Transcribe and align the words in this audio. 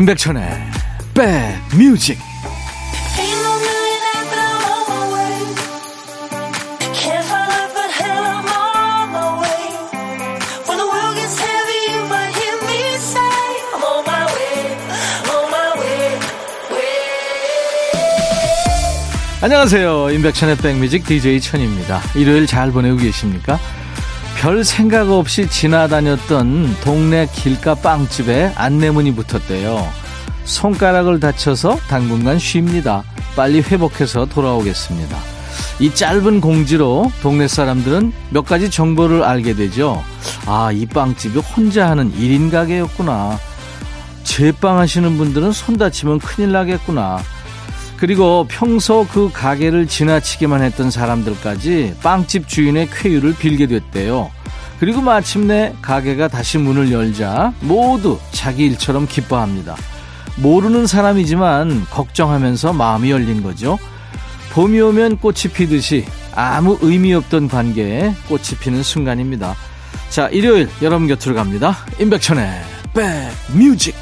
임백천의 0.00 0.42
백뮤직. 1.12 2.18
안녕하세요. 19.42 20.10
임백천의 20.12 20.56
백뮤직 20.56 21.04
DJ 21.04 21.42
천입니다. 21.42 22.00
일요일 22.14 22.46
잘 22.46 22.72
보내고 22.72 22.96
계십니까 22.96 23.60
별 24.40 24.64
생각 24.64 25.10
없이 25.10 25.50
지나다녔던 25.50 26.80
동네 26.82 27.28
길가 27.30 27.74
빵집에 27.74 28.54
안내문이 28.56 29.14
붙었대요. 29.14 29.86
손가락을 30.44 31.20
다쳐서 31.20 31.76
당분간 31.90 32.38
쉽니다. 32.38 33.04
빨리 33.36 33.60
회복해서 33.60 34.24
돌아오겠습니다. 34.24 35.14
이 35.78 35.94
짧은 35.94 36.40
공지로 36.40 37.12
동네 37.20 37.48
사람들은 37.48 38.14
몇 38.30 38.46
가지 38.46 38.70
정보를 38.70 39.24
알게 39.24 39.52
되죠. 39.52 40.02
아, 40.46 40.72
이 40.72 40.86
빵집이 40.86 41.38
혼자 41.40 41.90
하는 41.90 42.10
1인 42.10 42.50
가게였구나. 42.50 43.38
제빵 44.24 44.78
하시는 44.78 45.18
분들은 45.18 45.52
손 45.52 45.76
다치면 45.76 46.18
큰일 46.18 46.52
나겠구나. 46.52 47.18
그리고 48.00 48.46
평소 48.48 49.06
그 49.06 49.30
가게를 49.30 49.86
지나치기만 49.86 50.62
했던 50.62 50.90
사람들까지 50.90 51.96
빵집 52.02 52.48
주인의 52.48 52.88
쾌유를 52.90 53.34
빌게 53.36 53.66
됐대요. 53.66 54.30
그리고 54.78 55.02
마침내 55.02 55.74
가게가 55.82 56.28
다시 56.28 56.56
문을 56.56 56.90
열자 56.90 57.52
모두 57.60 58.18
자기 58.32 58.64
일처럼 58.64 59.06
기뻐합니다. 59.06 59.76
모르는 60.36 60.86
사람이지만 60.86 61.84
걱정하면서 61.90 62.72
마음이 62.72 63.10
열린 63.10 63.42
거죠. 63.42 63.78
봄이 64.52 64.80
오면 64.80 65.18
꽃이 65.18 65.52
피듯이 65.52 66.06
아무 66.34 66.78
의미 66.80 67.12
없던 67.12 67.48
관계에 67.48 68.14
꽃이 68.28 68.58
피는 68.60 68.82
순간입니다. 68.82 69.54
자, 70.08 70.28
일요일 70.28 70.70
여러분 70.80 71.06
곁으로 71.06 71.34
갑니다. 71.34 71.76
임백천의 72.00 72.48
백뮤직. 72.94 73.94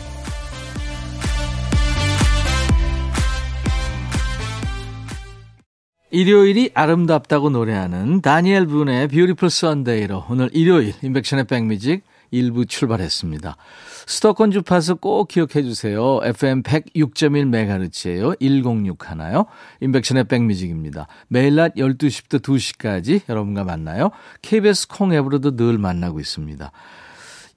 일요일이 6.11 6.71
아름답다고 6.73 7.51
노래하는 7.51 8.23
다니엘 8.23 8.67
분의 8.67 9.09
Beautiful 9.09 9.51
Sunday로 9.51 10.25
오늘 10.31 10.49
일요일 10.53 10.95
임백천의 11.03 11.45
백뮤직 11.45 12.03
1부 12.33 12.69
출발했습니다. 12.69 13.57
수도권 14.07 14.51
주파수 14.51 14.97
꼭 14.97 15.29
기억해 15.29 15.63
주세요. 15.63 16.21
FM 16.23 16.63
106.1MHz예요. 16.63 18.39
106 18.41 19.11
하나요. 19.11 19.47
인백션의 19.81 20.25
백뮤직입니다. 20.25 21.09
매일 21.29 21.57
낮 21.57 21.75
12시부터 21.75 22.41
2시까지 22.41 23.21
여러분과 23.29 23.65
만나요. 23.65 24.11
KBS 24.41 24.89
콩 24.89 25.13
앱으로도 25.13 25.57
늘 25.57 25.77
만나고 25.77 26.21
있습니다. 26.21 26.73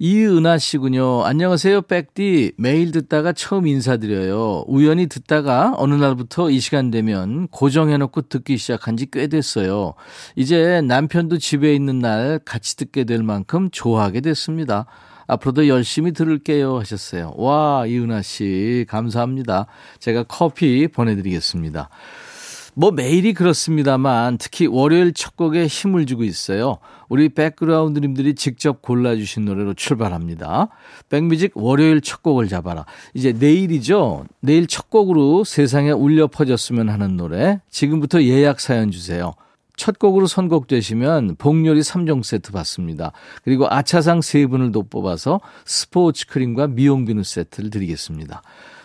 이은하 0.03 0.57
씨군요. 0.57 1.25
안녕하세요, 1.25 1.83
백디. 1.83 2.53
매일 2.57 2.91
듣다가 2.91 3.33
처음 3.33 3.67
인사드려요. 3.67 4.63
우연히 4.66 5.05
듣다가 5.05 5.75
어느 5.77 5.94
날부터 5.94 6.50
이 6.50 6.59
시간 6.59 6.89
되면 6.89 7.47
고정해놓고 7.50 8.23
듣기 8.23 8.57
시작한 8.57 8.97
지 8.97 9.06
꽤 9.11 9.28
됐어요. 9.28 9.94
이제 10.35 10.81
남편도 10.81 11.38
집에 11.38 11.75
있는 11.75 12.00
날 12.00 12.40
같이 12.44 12.78
듣게 12.78 13.03
될 13.03 13.22
만큼 13.22 13.69
좋아하게 13.72 14.22
됐습니다. 14.22 14.88
앞으로도 15.28 15.67
열심히 15.67 16.13
들을게요 16.13 16.79
하셨어요. 16.79 17.34
와, 17.38 17.85
이은하 17.85 18.23
씨, 18.23 18.88
감사합니다. 18.90 19.67
제가 20.00 20.23
커피 20.23 20.88
보내드리겠습니다. 20.88 21.90
뭐 22.74 22.92
매일이 22.92 23.34
그렇습니다만 23.34 24.38
특히 24.38 24.68
월요일 24.68 25.14
첫 25.14 25.36
곡에 25.36 25.68
힘을 25.68 26.06
주고 26.06 26.24
있어요. 26.24 26.78
우리 27.09 27.30
백그라운드님들이 27.30 28.36
직접 28.36 28.82
골라주신 28.82 29.46
노래로 29.46 29.74
출발합니다. 29.74 30.70
백뮤직 31.09 31.52
월요일 31.56 32.02
첫 32.02 32.24
곡을 32.24 32.48
잡아라. 32.48 32.86
이제 33.14 33.34
내일이죠. 33.34 34.26
내일 34.40 34.68
첫 34.68 34.90
곡으로 34.90 35.44
세상에 35.44 35.92
울려 35.92 36.28
퍼졌으면 36.28 36.90
하는 36.90 37.18
노래. 37.18 37.59
지금부터 37.70 38.24
예약 38.24 38.59
사연 38.59 38.92
주세요. 38.92 39.34
첫 39.76 39.98
곡으로 39.98 40.28
선곡되시면 40.28 41.38
복요리 41.38 41.82
3종 41.82 42.24
세트 42.24 42.52
받습니다. 42.52 43.14
그리고 43.44 43.68
아차상 43.68 44.20
3분을 44.20 44.72
더 44.72 44.84
뽑아서 44.84 45.42
스포츠 45.66 46.28
크림과 46.28 46.68
미용 46.68 47.06
비누 47.06 47.24
세트를 47.24 47.72
드리겠습니다. 47.72 48.44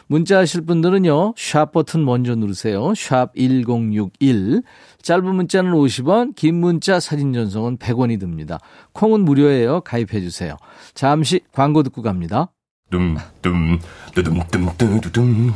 문자 0.09 0.39
하실 0.39 0.61
분들은요, 0.63 1.35
샵 1.37 1.73
버튼 1.73 2.05
먼저 2.05 2.35
누르세요. 2.35 2.95
샵 2.95 3.35
1061. 3.35 4.63
짧은 5.03 5.35
문자는 5.35 5.73
50원, 5.73 6.35
긴 6.37 6.61
문자 6.61 7.01
사진 7.01 7.33
전송은 7.33 7.79
100원이 7.79 8.21
듭니다. 8.21 8.59
콩은 8.93 9.21
무료예요. 9.25 9.81
가입해 9.81 10.21
주세요. 10.21 10.57
잠시 10.95 11.41
광고 11.53 11.83
듣고 11.83 12.03
갑니다. 12.03 12.53
둠둠 12.91 13.81
뚜둠 14.15 14.41
뚜두둠 14.79 15.53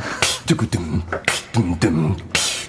뚜구둠 0.46 1.02
둠둠 1.52 2.16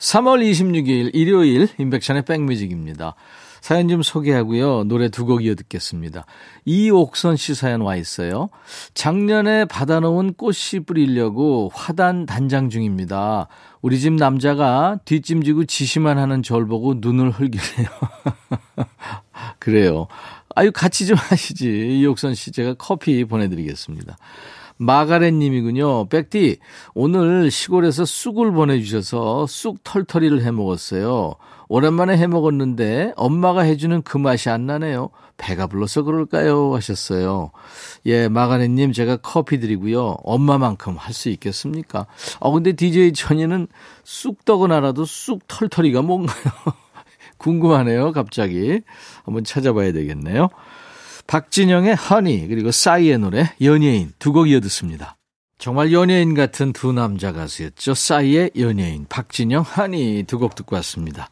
3월 0.00 0.42
26일 0.50 1.10
일요일 1.14 1.68
임백천의 1.78 2.22
백뮤직입니다. 2.24 3.14
사연 3.60 3.88
좀 3.88 4.02
소개하고요. 4.02 4.84
노래 4.84 5.10
두 5.10 5.26
곡 5.26 5.44
이어 5.44 5.54
듣겠습니다. 5.54 6.24
이옥선 6.64 7.36
씨 7.36 7.54
사연 7.54 7.82
와 7.82 7.94
있어요. 7.96 8.48
작년에 8.94 9.66
받아놓은 9.66 10.32
꽃씨 10.34 10.80
뿌리려고 10.80 11.70
화단 11.74 12.24
단장 12.24 12.70
중입니다. 12.70 13.48
우리 13.82 14.00
집 14.00 14.14
남자가 14.14 14.98
뒷짐지고 15.04 15.66
지시만 15.66 16.16
하는 16.16 16.42
절 16.42 16.66
보고 16.66 16.94
눈을 16.96 17.30
흘기네요. 17.30 17.88
그래요. 19.60 20.06
아유, 20.54 20.72
같이 20.72 21.06
좀 21.06 21.16
하시지. 21.18 21.98
이옥선 22.00 22.34
씨, 22.34 22.50
제가 22.52 22.74
커피 22.78 23.24
보내드리겠습니다. 23.26 24.16
마가렛 24.80 25.34
님이군요. 25.34 26.08
백디, 26.08 26.56
오늘 26.94 27.50
시골에서 27.50 28.06
쑥을 28.06 28.50
보내주셔서 28.52 29.46
쑥 29.46 29.84
털털이를 29.84 30.42
해 30.42 30.50
먹었어요. 30.50 31.34
오랜만에 31.68 32.16
해 32.16 32.26
먹었는데 32.26 33.12
엄마가 33.16 33.60
해주는 33.60 34.00
그 34.02 34.16
맛이 34.16 34.48
안 34.48 34.64
나네요. 34.66 35.10
배가 35.36 35.66
불러서 35.66 36.02
그럴까요? 36.02 36.74
하셨어요. 36.74 37.50
예, 38.06 38.28
마가렛님 38.28 38.92
제가 38.92 39.18
커피 39.18 39.60
드리고요. 39.60 40.16
엄마만큼 40.24 40.96
할 40.96 41.12
수 41.12 41.28
있겠습니까? 41.28 42.06
어, 42.40 42.50
근데 42.50 42.72
DJ 42.72 43.12
천이는 43.12 43.66
쑥떡은 44.04 44.72
알아도 44.72 45.04
쑥 45.04 45.46
털털이가 45.46 46.00
뭔가요? 46.02 46.52
궁금하네요, 47.36 48.12
갑자기. 48.12 48.80
한번 49.24 49.44
찾아봐야 49.44 49.92
되겠네요. 49.92 50.48
박진영의 51.30 51.94
허니 51.94 52.48
그리고 52.48 52.72
싸이의 52.72 53.18
노래 53.18 53.52
연예인 53.60 54.10
두 54.18 54.32
곡 54.32 54.48
이어 54.50 54.58
듣습니다. 54.62 55.16
정말 55.58 55.92
연예인 55.92 56.34
같은 56.34 56.72
두 56.72 56.92
남자 56.92 57.30
가수였죠. 57.32 57.94
싸이의 57.94 58.50
연예인 58.58 59.06
박진영 59.08 59.62
허니 59.62 60.24
두 60.26 60.40
곡 60.40 60.56
듣고 60.56 60.74
왔습니다. 60.74 61.28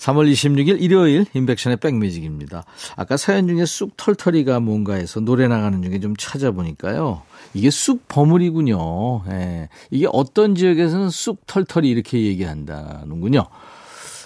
3월 0.00 0.32
26일 0.32 0.82
일요일 0.82 1.26
인백션의 1.32 1.76
백뮤직입니다. 1.76 2.64
아까 2.96 3.16
사연 3.16 3.46
중에 3.46 3.66
쑥 3.66 3.96
털털이가 3.96 4.58
뭔가 4.58 4.94
해서 4.94 5.20
노래 5.20 5.46
나가는 5.46 5.80
중에 5.80 6.00
좀 6.00 6.16
찾아보니까요. 6.16 7.22
이게 7.54 7.70
쑥 7.70 8.08
버무리군요. 8.08 9.22
예. 9.28 9.68
이게 9.92 10.08
어떤 10.10 10.56
지역에서는 10.56 11.08
쑥 11.10 11.46
털털이 11.46 11.88
이렇게 11.88 12.20
얘기한다는군요. 12.20 13.46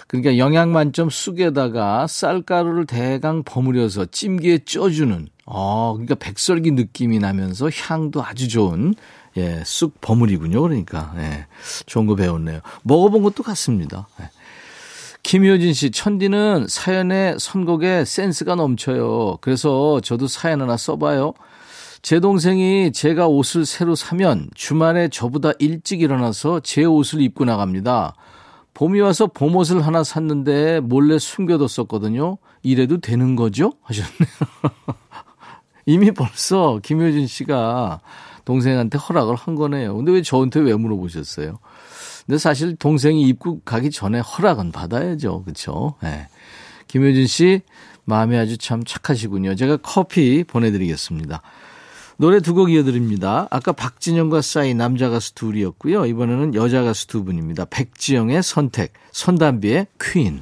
그러니까 0.07 0.37
영양 0.37 0.71
만점 0.71 1.09
쑥에다가 1.09 2.07
쌀가루를 2.07 2.85
대강 2.85 3.43
버무려서 3.43 4.05
찜기에 4.05 4.59
쪄주는, 4.59 5.27
어, 5.45 5.93
그러니까 5.93 6.15
백설기 6.15 6.71
느낌이 6.71 7.19
나면서 7.19 7.69
향도 7.69 8.23
아주 8.23 8.47
좋은, 8.47 8.93
예, 9.37 9.63
쑥 9.65 9.99
버무리군요. 10.01 10.61
그러니까, 10.61 11.13
예, 11.17 11.47
좋은 11.85 12.05
거 12.05 12.15
배웠네요. 12.15 12.61
먹어본 12.83 13.23
것도 13.23 13.43
같습니다. 13.43 14.07
예. 14.21 14.29
김효진 15.23 15.73
씨, 15.73 15.89
천디는 15.89 16.67
사연에 16.69 17.35
선곡에 17.39 18.05
센스가 18.05 18.53
넘쳐요. 18.53 19.39
그래서 19.41 19.99
저도 20.01 20.27
사연 20.27 20.61
하나 20.61 20.77
써봐요. 20.77 21.33
제 22.03 22.19
동생이 22.19 22.91
제가 22.91 23.27
옷을 23.27 23.65
새로 23.65 23.95
사면 23.95 24.47
주말에 24.53 25.07
저보다 25.07 25.53
일찍 25.57 26.01
일어나서 26.01 26.59
제 26.59 26.83
옷을 26.83 27.21
입고 27.21 27.45
나갑니다. 27.45 28.13
봄이 28.75 28.99
와서 28.99 29.25
봄옷을 29.27 29.85
하나 29.85 30.03
샀는데 30.03 30.81
몰래 30.81 31.17
숨겨뒀었거든요. 31.17 32.37
이래도 32.61 32.99
되는 32.99 33.35
거죠? 33.35 33.71
하셨네요. 33.81 34.29
이미 35.87 36.11
벌써 36.11 36.79
김효진 36.83 37.25
씨가 37.25 38.01
동생한테 38.43 38.97
허락을 38.97 39.35
한 39.35 39.55
거네요. 39.55 39.95
근데 39.95 40.11
왜 40.11 40.21
저한테 40.21 40.59
왜 40.59 40.75
물어보셨어요? 40.75 41.57
근데 42.25 42.37
사실 42.37 42.75
동생이 42.75 43.21
입고 43.23 43.61
가기 43.63 43.91
전에 43.91 44.19
허락은 44.19 44.73
받아야죠. 44.73 45.43
그렇죠? 45.43 45.95
네. 46.03 46.27
김효진 46.87 47.27
씨 47.27 47.61
마음이 48.03 48.35
아주 48.37 48.57
참 48.57 48.83
착하시군요. 48.83 49.55
제가 49.55 49.77
커피 49.77 50.43
보내드리겠습니다. 50.43 51.41
노래 52.17 52.39
두 52.39 52.53
곡 52.53 52.71
이어드립니다. 52.71 53.47
아까 53.51 53.73
박진영과 53.73 54.41
싸이 54.41 54.73
남자 54.73 55.09
가수 55.09 55.35
둘이었고요. 55.35 56.05
이번에는 56.05 56.55
여자 56.55 56.81
가수 56.83 57.07
두 57.07 57.25
분입니다. 57.25 57.65
백지영의 57.65 58.41
선택, 58.41 58.93
손담비의 59.11 59.87
퀸. 59.99 60.41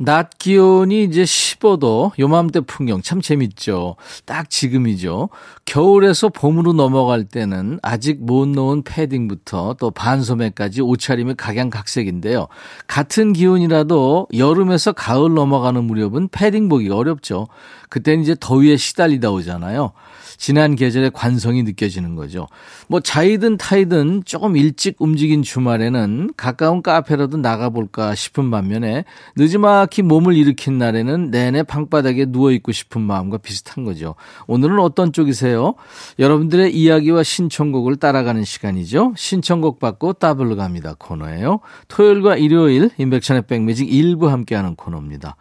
낮 0.00 0.38
기온이 0.38 1.02
이제 1.02 1.24
15도, 1.24 2.12
요맘때 2.20 2.60
풍경 2.60 3.02
참 3.02 3.20
재밌죠. 3.20 3.96
딱 4.24 4.48
지금이죠. 4.48 5.28
겨울에서 5.64 6.28
봄으로 6.28 6.72
넘어갈 6.72 7.24
때는 7.24 7.80
아직 7.82 8.24
못 8.24 8.46
놓은 8.46 8.84
패딩부터 8.84 9.74
또 9.80 9.90
반소매까지 9.90 10.82
옷차림이 10.82 11.34
각양각색인데요. 11.34 12.46
같은 12.86 13.32
기온이라도 13.32 14.28
여름에서 14.36 14.92
가을 14.92 15.34
넘어가는 15.34 15.82
무렵은 15.82 16.28
패딩 16.28 16.68
보기가 16.68 16.96
어렵죠. 16.96 17.48
그때는 17.88 18.22
이제 18.22 18.36
더위에 18.38 18.76
시달리다 18.76 19.32
오잖아요. 19.32 19.92
지난 20.36 20.76
계절의 20.76 21.12
관성이 21.12 21.62
느껴지는 21.62 22.14
거죠. 22.14 22.46
뭐 22.88 23.00
자이든 23.00 23.56
타이든 23.56 24.22
조금 24.24 24.56
일찍 24.56 24.96
움직인 25.00 25.42
주말에는 25.42 26.30
가까운 26.36 26.82
카페라도 26.82 27.38
나가볼까 27.38 28.14
싶은 28.14 28.50
반면에 28.50 29.04
늦지막히 29.36 30.02
몸을 30.02 30.36
일으킨 30.36 30.78
날에는 30.78 31.30
내내 31.30 31.62
방바닥에 31.62 32.26
누워있고 32.28 32.72
싶은 32.72 33.00
마음과 33.00 33.38
비슷한 33.38 33.84
거죠. 33.84 34.14
오늘은 34.46 34.78
어떤 34.80 35.12
쪽이세요? 35.12 35.74
여러분들의 36.18 36.74
이야기와 36.74 37.22
신청곡을 37.22 37.96
따라가는 37.96 38.44
시간이죠. 38.44 39.14
신청곡 39.16 39.78
받고 39.78 40.14
따블로 40.14 40.56
갑니다 40.56 40.94
코너예요. 40.98 41.60
토요일과 41.88 42.36
일요일 42.36 42.90
인백션의 42.98 43.42
백뮤직 43.46 43.92
일부 43.92 44.28
함께하는 44.28 44.74
코너입니다. 44.74 45.36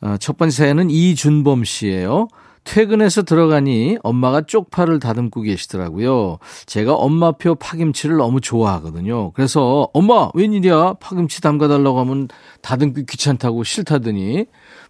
어, 0.00 0.16
첫 0.18 0.36
번째 0.36 0.54
사연은 0.54 0.90
이준범 0.90 1.64
씨예요. 1.64 2.28
퇴근해서 2.64 3.22
들어가니 3.22 3.98
엄마가 4.02 4.42
쪽파를 4.42 4.98
다듬고 4.98 5.42
계시더라고요. 5.42 6.38
제가 6.66 6.94
엄마표 6.94 7.56
파김치를 7.56 8.16
너무 8.16 8.40
좋아하거든요. 8.40 9.32
그래서 9.32 9.88
엄마 9.92 10.30
웬일이야 10.34 10.94
파김치 10.94 11.40
담가달라고 11.40 12.00
하면 12.00 12.28
다듬기 12.62 13.04
귀찮다고 13.06 13.64
싫다더니 13.64 14.46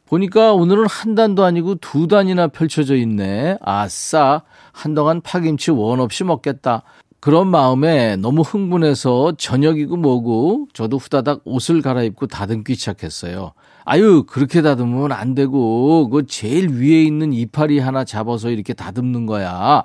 보니까 0.06 0.53
오늘은 0.53 0.87
한 0.87 1.15
단도 1.15 1.44
아니고 1.44 1.76
두 1.76 2.06
단이나 2.06 2.49
펼쳐져 2.49 2.94
있네. 2.94 3.59
아싸 3.61 4.43
한동안 4.73 5.21
파김치 5.21 5.73
원 5.73 6.00
없이 6.00 6.25
먹겠다. 6.25 6.85
그런 7.21 7.49
마음에 7.49 8.17
너무 8.17 8.43
흥분해서 8.43 9.32
저녁이고 9.38 9.97
뭐고 9.97 10.69
저도 10.75 10.99
후다닥 10.99 11.41
옷을 11.44 11.81
갈아입고 11.81 12.26
다듬기 12.26 12.75
시작했어요. 12.75 13.53
아유, 13.84 14.25
그렇게 14.26 14.62
다듬으면 14.62 15.12
안 15.12 15.34
되고, 15.34 16.08
그 16.08 16.26
제일 16.26 16.69
위에 16.70 17.02
있는 17.02 17.32
이파리 17.32 17.78
하나 17.78 18.04
잡아서 18.04 18.50
이렇게 18.50 18.72
다듬는 18.72 19.26
거야. 19.26 19.84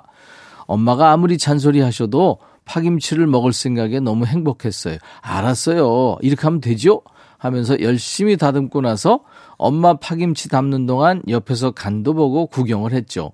엄마가 0.66 1.10
아무리 1.10 1.36
잔소리 1.36 1.80
하셔도 1.80 2.38
파김치를 2.64 3.26
먹을 3.26 3.52
생각에 3.52 4.00
너무 4.00 4.24
행복했어요. 4.26 4.98
알았어요. 5.20 6.18
이렇게 6.22 6.42
하면 6.42 6.60
되죠? 6.60 7.02
하면서 7.36 7.80
열심히 7.80 8.36
다듬고 8.36 8.82
나서 8.82 9.20
엄마 9.56 9.94
파김치 9.94 10.48
담는 10.50 10.86
동안 10.86 11.22
옆에서 11.28 11.72
간도 11.72 12.14
보고 12.14 12.46
구경을 12.46 12.92
했죠. 12.92 13.32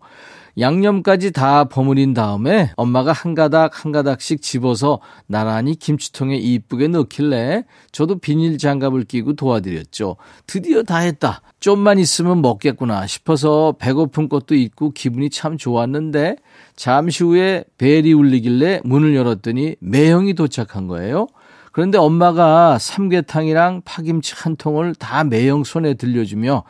양념까지 0.59 1.33
다 1.33 1.65
버무린 1.65 2.15
다음에 2.15 2.71
엄마가 2.77 3.13
한 3.13 3.35
가닥 3.35 3.85
한 3.85 3.93
가닥씩 3.93 4.41
집어서 4.41 5.01
나란히 5.27 5.75
김치통에 5.75 6.37
이쁘게 6.37 6.89
넣길래 6.89 7.65
저도 7.93 8.19
비닐 8.19 8.57
장갑을 8.57 9.05
끼고 9.05 9.35
도와드렸죠. 9.35 10.17
드디어 10.47 10.83
다 10.83 10.99
했다. 10.99 11.43
좀만 11.61 11.99
있으면 11.99 12.41
먹겠구나 12.43 13.07
싶어서 13.07 13.75
배고픈 13.79 14.29
것도 14.29 14.55
있고 14.55 14.91
기분이 14.91 15.31
참 15.31 15.59
좋았는데 15.59 16.37
잠시 16.75 17.25
후에 17.25 17.65
벨이 17.77 18.13
울리길래 18.13 18.81
문을 18.85 19.15
열었더니 19.15 19.77
매형이 19.81 20.35
도착한 20.35 20.87
거예요. 20.87 21.27
그런데 21.73 21.99
엄마가 21.99 22.79
삼계탕이랑 22.79 23.83
파김치 23.85 24.35
한 24.35 24.57
통을 24.57 24.95
다 24.95 25.25
매형 25.25 25.65
손에 25.65 25.93
들려주며 25.93 26.65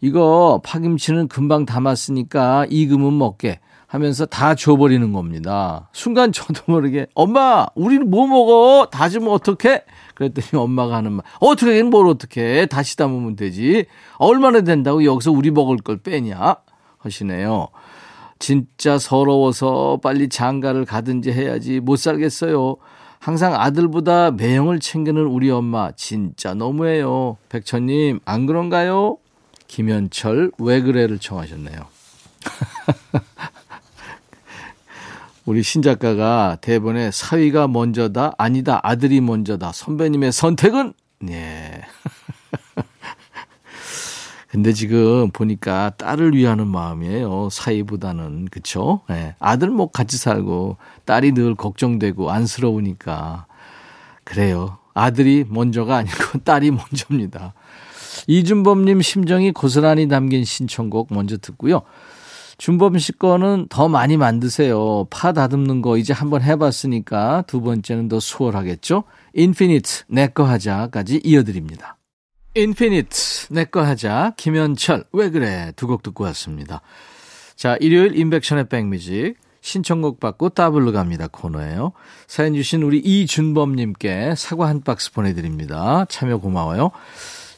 이거 0.00 0.60
파김치는 0.64 1.28
금방 1.28 1.66
담았으니까 1.66 2.66
익으면 2.70 3.16
먹게 3.18 3.60
하면서 3.86 4.24
다 4.24 4.54
줘버리는 4.54 5.12
겁니다. 5.12 5.88
순간 5.92 6.30
저도 6.32 6.62
모르게 6.66 7.06
엄마 7.14 7.66
우리는 7.74 8.08
뭐 8.08 8.26
먹어 8.28 8.88
다지면 8.90 9.30
어떡해? 9.30 9.82
그랬더니 10.14 10.62
엄마가 10.62 10.96
하는 10.96 11.12
말 11.12 11.24
어떻게 11.40 11.82
뭘 11.82 12.06
어떻게 12.06 12.66
다시 12.66 12.96
담으면 12.96 13.34
되지 13.34 13.86
얼마나 14.18 14.60
된다고 14.60 15.04
여기서 15.04 15.32
우리 15.32 15.50
먹을 15.50 15.76
걸 15.78 15.96
빼냐 15.98 16.56
하시네요. 16.98 17.68
진짜 18.38 18.96
서러워서 18.96 19.98
빨리 20.02 20.28
장가를 20.28 20.84
가든지 20.84 21.32
해야지 21.32 21.80
못 21.80 21.96
살겠어요. 21.96 22.76
항상 23.18 23.54
아들보다 23.54 24.30
매형을 24.30 24.80
챙기는 24.80 25.20
우리 25.26 25.50
엄마 25.50 25.90
진짜 25.92 26.54
너무해요. 26.54 27.36
백천님 27.48 28.20
안 28.24 28.46
그런가요? 28.46 29.18
김현철 29.70 30.50
왜 30.58 30.82
그래를 30.82 31.20
청하셨네요. 31.20 31.78
우리 35.46 35.62
신작가가 35.62 36.58
대본에 36.60 37.12
사위가 37.12 37.68
먼저다 37.68 38.32
아니다 38.36 38.80
아들이 38.82 39.20
먼저다 39.20 39.70
선배님의 39.70 40.32
선택은 40.32 40.92
네. 41.20 41.82
근데 44.50 44.72
지금 44.72 45.30
보니까 45.30 45.90
딸을 45.90 46.34
위하는 46.34 46.66
마음이에요. 46.66 47.48
사위보다는 47.52 48.48
그쵸? 48.50 49.02
네. 49.08 49.36
아들 49.38 49.70
뭐 49.70 49.92
같이 49.92 50.18
살고 50.18 50.78
딸이 51.04 51.30
늘 51.30 51.54
걱정되고 51.54 52.28
안쓰러우니까 52.28 53.46
그래요. 54.24 54.78
아들이 54.94 55.44
먼저가 55.48 55.98
아니고 55.98 56.40
딸이 56.42 56.72
먼저입니다. 56.72 57.54
이준범님 58.30 59.02
심정이 59.02 59.50
고스란히 59.50 60.06
담긴 60.06 60.44
신청곡 60.44 61.08
먼저 61.12 61.36
듣고요. 61.36 61.82
준범 62.58 62.98
씨 62.98 63.10
거는 63.12 63.66
더 63.70 63.88
많이 63.88 64.16
만드세요. 64.16 65.06
파 65.10 65.32
다듬는 65.32 65.82
거 65.82 65.96
이제 65.96 66.12
한번 66.12 66.40
해봤으니까 66.42 67.42
두 67.48 67.60
번째는 67.60 68.06
더 68.08 68.20
수월하겠죠? 68.20 69.02
인피니트, 69.34 70.04
내꺼 70.08 70.44
하자까지 70.44 71.22
이어드립니다. 71.24 71.96
인피니트, 72.54 73.52
내꺼 73.52 73.80
하자, 73.82 74.34
김현철, 74.36 75.06
왜 75.12 75.30
그래? 75.30 75.72
두 75.74 75.88
곡 75.88 76.04
듣고 76.04 76.22
왔습니다. 76.24 76.82
자, 77.56 77.76
일요일 77.80 78.16
임백천의 78.16 78.68
백뮤직. 78.68 79.34
신청곡 79.62 80.20
받고 80.20 80.50
따블로 80.50 80.92
갑니다 80.92 81.28
코너예요. 81.30 81.92
사연 82.26 82.54
주신 82.54 82.82
우리 82.82 82.98
이준범님께 82.98 84.34
사과 84.36 84.68
한 84.68 84.80
박스 84.82 85.12
보내드립니다. 85.12 86.06
참여 86.08 86.38
고마워요. 86.38 86.92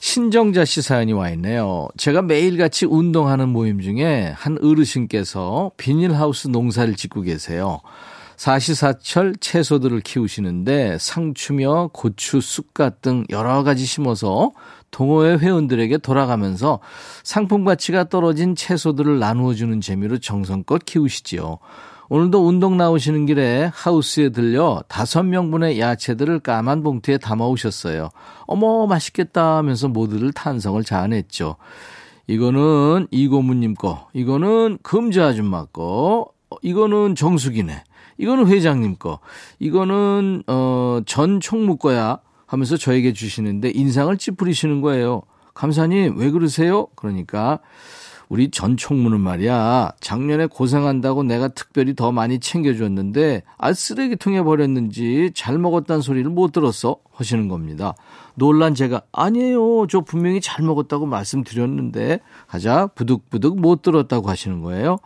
신정자 0.03 0.65
씨 0.65 0.83
사연이 0.83 1.13
와 1.13 1.31
있네요. 1.31 1.87
제가 1.97 2.23
매일같이 2.23 2.87
운동하는 2.87 3.49
모임 3.49 3.81
중에 3.81 4.35
한 4.37 4.59
어르신께서 4.61 5.71
비닐하우스 5.77 6.49
농사를 6.49 6.97
짓고 6.97 7.21
계세요. 7.21 7.79
사시사철 8.37 9.37
채소들을 9.37 10.01
키우시는데 10.01 10.99
상추며 10.99 11.91
고추, 11.93 12.41
쑥갓 12.41 13.01
등 13.01 13.25
여러 13.31 13.63
가지 13.63 13.85
심어서 13.85 14.51
동호회 14.91 15.37
회원들에게 15.37 15.99
돌아가면서 15.99 16.81
상품 17.23 17.65
가치가 17.65 18.03
떨어진 18.03 18.57
채소들을 18.57 19.21
나누어 19.21 19.55
주는 19.55 19.81
재미로 19.81 20.19
정성껏 20.19 20.85
키우시지요. 20.85 21.61
오늘도 22.09 22.47
운동 22.47 22.77
나오시는 22.77 23.27
길에 23.27 23.71
하우스에 23.73 24.31
들려 24.31 24.83
다섯 24.89 25.23
명분의 25.23 25.81
야채들을 25.81 26.41
까만 26.41 26.83
봉투에 26.83 27.19
담아 27.19 27.47
오셨어요. 27.47 28.11
어머, 28.47 28.87
맛있겠다 28.87 29.57
하면서 29.57 29.89
모두들 29.89 30.33
탄성을 30.33 30.83
자아냈죠. 30.85 31.57
이거는 32.27 33.09
이고무님 33.11 33.75
거, 33.75 34.09
이거는 34.13 34.79
금자 34.83 35.27
아줌마 35.27 35.65
거, 35.65 36.29
이거는 36.61 37.15
정수기네, 37.15 37.83
이거는 38.19 38.47
회장님 38.47 38.97
거, 38.97 39.19
이거는, 39.59 40.43
어, 40.47 41.01
전 41.07 41.41
총무 41.41 41.77
거야 41.77 42.19
하면서 42.47 42.77
저에게 42.77 43.13
주시는데 43.13 43.71
인상을 43.75 44.17
찌푸리시는 44.19 44.83
거예요. 44.83 45.23
감사님, 45.55 46.17
왜 46.19 46.31
그러세요? 46.31 46.87
그러니까, 46.95 47.59
우리 48.33 48.51
전 48.51 48.79
총무는 48.79 49.21
말이야, 49.21 49.93
작년에 50.01 50.47
고생한다고 50.47 51.23
내가 51.23 51.49
특별히 51.49 51.95
더 51.95 52.13
많이 52.13 52.41
챙겨줬는데, 52.41 53.43
아, 53.59 53.75
쓰레기통에 53.75 54.41
버렸는지 54.41 55.33
잘 55.35 55.59
먹었다는 55.59 56.01
소리를 56.01 56.31
못 56.31 56.51
들었어? 56.51 56.97
하시는 57.13 57.49
겁니다. 57.49 57.93
놀란 58.35 58.75
제가, 58.75 59.03
아니에요. 59.13 59.87
저 59.87 60.01
분명히 60.01 60.41
잘 60.41 60.65
먹었다고 60.65 61.05
말씀드렸는데, 61.05 62.21
하자, 62.47 62.87
부득부득 62.95 63.61
못 63.61 63.83
들었다고 63.83 64.31
하시는 64.31 64.63
거예요. 64.63 64.97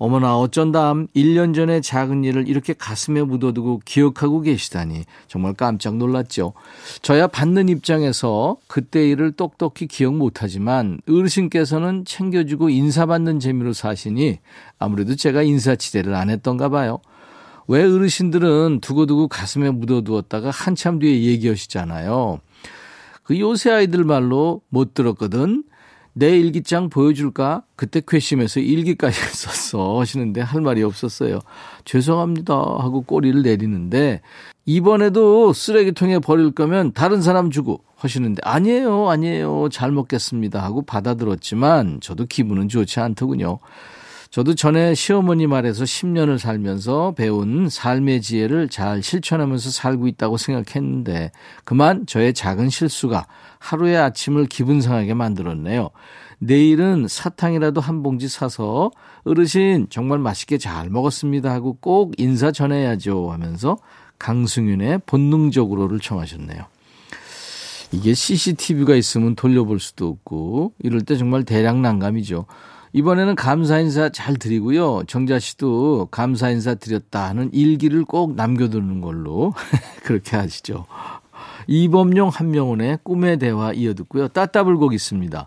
어머나 0.00 0.38
어쩐담 0.38 1.08
1년 1.14 1.54
전에 1.54 1.82
작은 1.82 2.24
일을 2.24 2.48
이렇게 2.48 2.72
가슴에 2.72 3.22
묻어두고 3.22 3.82
기억하고 3.84 4.40
계시다니 4.40 5.04
정말 5.28 5.52
깜짝 5.52 5.96
놀랐죠. 5.96 6.54
저야 7.02 7.26
받는 7.26 7.68
입장에서 7.68 8.56
그때 8.66 9.06
일을 9.10 9.32
똑똑히 9.32 9.86
기억 9.86 10.14
못하지만 10.14 11.02
어르신께서는 11.06 12.06
챙겨주고 12.06 12.70
인사받는 12.70 13.40
재미로 13.40 13.74
사시니 13.74 14.38
아무래도 14.78 15.16
제가 15.16 15.42
인사치레를 15.42 16.14
안 16.14 16.30
했던가 16.30 16.70
봐요. 16.70 17.00
왜 17.68 17.84
어르신들은 17.84 18.78
두고두고 18.80 19.28
가슴에 19.28 19.70
묻어두었다가 19.70 20.48
한참 20.48 20.98
뒤에 20.98 21.24
얘기하시잖아요. 21.24 22.40
그 23.22 23.38
요새 23.38 23.70
아이들 23.70 24.04
말로 24.04 24.62
못 24.70 24.94
들었거든. 24.94 25.64
내 26.12 26.38
일기장 26.38 26.90
보여줄까? 26.90 27.62
그때 27.76 28.00
괘씸해서 28.06 28.60
일기까지 28.60 29.18
썼어 29.70 30.00
하시는데 30.00 30.40
할 30.40 30.60
말이 30.60 30.82
없었어요. 30.82 31.40
죄송합니다 31.84 32.54
하고 32.54 33.02
꼬리를 33.02 33.42
내리는데 33.42 34.20
이번에도 34.66 35.52
쓰레기통에 35.52 36.18
버릴 36.18 36.52
거면 36.52 36.92
다른 36.92 37.22
사람 37.22 37.50
주고 37.50 37.82
하시는데 37.96 38.40
아니에요 38.44 39.08
아니에요 39.08 39.68
잘 39.70 39.90
먹겠습니다 39.92 40.62
하고 40.62 40.82
받아들었지만 40.82 42.00
저도 42.00 42.26
기분은 42.26 42.68
좋지 42.68 43.00
않더군요. 43.00 43.58
저도 44.30 44.54
전에 44.54 44.94
시어머니 44.94 45.48
말에서 45.48 45.82
10년을 45.82 46.38
살면서 46.38 47.14
배운 47.16 47.68
삶의 47.68 48.22
지혜를 48.22 48.68
잘 48.68 49.02
실천하면서 49.02 49.70
살고 49.70 50.06
있다고 50.06 50.36
생각했는데 50.36 51.32
그만 51.64 52.06
저의 52.06 52.32
작은 52.32 52.70
실수가 52.70 53.26
하루의 53.58 53.96
아침을 53.96 54.46
기분 54.46 54.80
상하게 54.80 55.14
만들었네요. 55.14 55.90
내일은 56.38 57.08
사탕이라도 57.08 57.80
한 57.80 58.04
봉지 58.04 58.28
사서 58.28 58.92
어르신 59.24 59.88
정말 59.90 60.20
맛있게 60.20 60.58
잘 60.58 60.90
먹었습니다 60.90 61.50
하고 61.50 61.76
꼭 61.80 62.14
인사 62.16 62.52
전해야죠 62.52 63.32
하면서 63.32 63.78
강승윤의 64.20 65.00
본능적으로를 65.06 65.98
청하셨네요. 65.98 66.66
이게 67.90 68.14
CCTV가 68.14 68.94
있으면 68.94 69.34
돌려볼 69.34 69.80
수도 69.80 70.06
없고 70.06 70.74
이럴 70.78 71.00
때 71.00 71.16
정말 71.16 71.42
대량 71.42 71.82
난감이죠. 71.82 72.46
이번에는 72.92 73.36
감사 73.36 73.78
인사 73.78 74.08
잘 74.08 74.36
드리고요. 74.36 75.04
정자 75.06 75.38
씨도 75.38 76.08
감사 76.10 76.50
인사 76.50 76.74
드렸다 76.74 77.28
하는 77.28 77.50
일기를 77.52 78.04
꼭 78.04 78.34
남겨두는 78.34 79.00
걸로 79.00 79.54
그렇게 80.02 80.36
하시죠. 80.36 80.86
이범용 81.66 82.30
한명훈의 82.30 82.98
꿈의 83.02 83.38
대화 83.38 83.72
이어듣고요. 83.72 84.28
따따불곡 84.28 84.92
있습니다. 84.92 85.46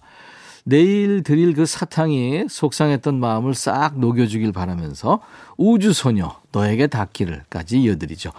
내일 0.65 1.23
드릴 1.23 1.53
그 1.53 1.65
사탕이 1.65 2.45
속상했던 2.49 3.19
마음을 3.19 3.53
싹 3.53 3.99
녹여주길 3.99 4.53
바라면서 4.53 5.19
우주소녀 5.57 6.37
너에게 6.53 6.87
닿기를까지 6.87 7.81
이어드리죠. 7.81 8.31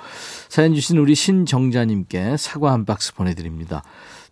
사연 0.49 0.75
주신 0.75 0.97
우리 0.97 1.15
신정자님께 1.15 2.39
사과 2.39 2.73
한 2.73 2.87
박스 2.87 3.15
보내드립니다. 3.15 3.83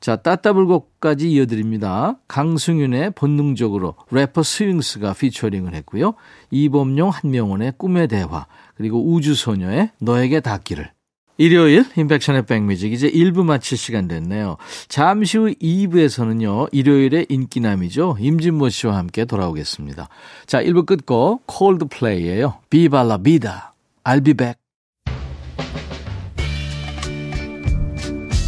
자, 0.03 0.17
따따불곡까지 0.17 1.31
이어드립니다. 1.31 2.17
강승윤의 2.27 3.13
본능적으로 3.13 3.95
래퍼 4.11 4.43
스윙스가 4.43 5.15
피처링을 5.15 5.75
했고요. 5.75 6.15
이범용 6.51 7.11
한명훈의 7.11 7.75
꿈의 7.79 8.09
대화 8.09 8.47
그리고 8.75 9.13
우주소녀의 9.13 9.91
너에게 10.01 10.41
닿기를 10.41 10.91
일요일 11.39 11.85
인백션의 11.97 12.47
백뮤직 12.47 12.93
이제 12.93 13.09
1부 13.09 13.45
마칠 13.45 13.79
시간 13.79 14.09
됐네요. 14.09 14.57
잠시 14.89 15.39
후 15.39 15.55
2부에서는요. 15.55 16.69
일요일의 16.73 17.27
인기남이죠. 17.29 18.17
임진모 18.19 18.71
씨와 18.71 18.97
함께 18.97 19.25
돌아오겠습니다. 19.25 20.09
자 20.47 20.63
1부 20.63 20.85
끝고 20.85 21.43
콜드플레이예요. 21.47 22.59
비발라 22.71 23.19
비다. 23.19 23.73
I'll 24.03 24.25
be 24.25 24.35
back. 24.35 24.62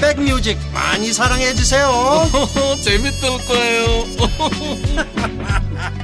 백뮤직 0.00 0.58
많이 0.72 1.12
사랑해 1.12 1.54
주세요. 1.54 1.88
재밌을 2.82 3.28
거예요. 3.46 4.04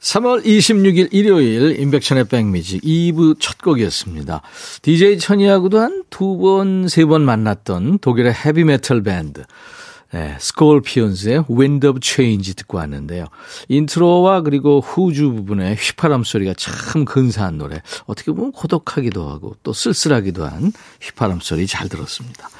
3월 0.00 0.44
26일 0.44 1.08
일요일 1.12 1.78
임백천의 1.80 2.24
백뮤직 2.24 2.82
2부 2.82 3.36
첫 3.40 3.58
곡이었습니다. 3.58 4.42
DJ 4.82 5.18
천이하고도 5.18 5.78
한 5.78 6.02
두 6.10 6.36
번, 6.38 6.88
세 6.88 7.04
번 7.06 7.22
만났던 7.22 8.00
독일의 8.00 8.32
헤비메탈 8.34 9.02
밴드 9.02 9.44
네, 10.12 10.36
스콜피온스의 10.38 11.46
Wind 11.50 11.86
of 11.86 12.00
Change 12.02 12.54
듣고 12.54 12.76
왔는데요. 12.76 13.26
인트로와 13.68 14.42
그리고 14.42 14.80
후주 14.80 15.32
부분의 15.32 15.76
휘파람 15.76 16.22
소리가 16.22 16.52
참 16.54 17.06
근사한 17.06 17.56
노래. 17.56 17.80
어떻게 18.04 18.30
보면 18.30 18.52
고독하기도 18.52 19.28
하고 19.30 19.56
또 19.62 19.72
쓸쓸하기도 19.72 20.44
한 20.44 20.72
휘파람 21.00 21.40
소리 21.40 21.66
잘 21.66 21.88
들었습니다. 21.88 22.50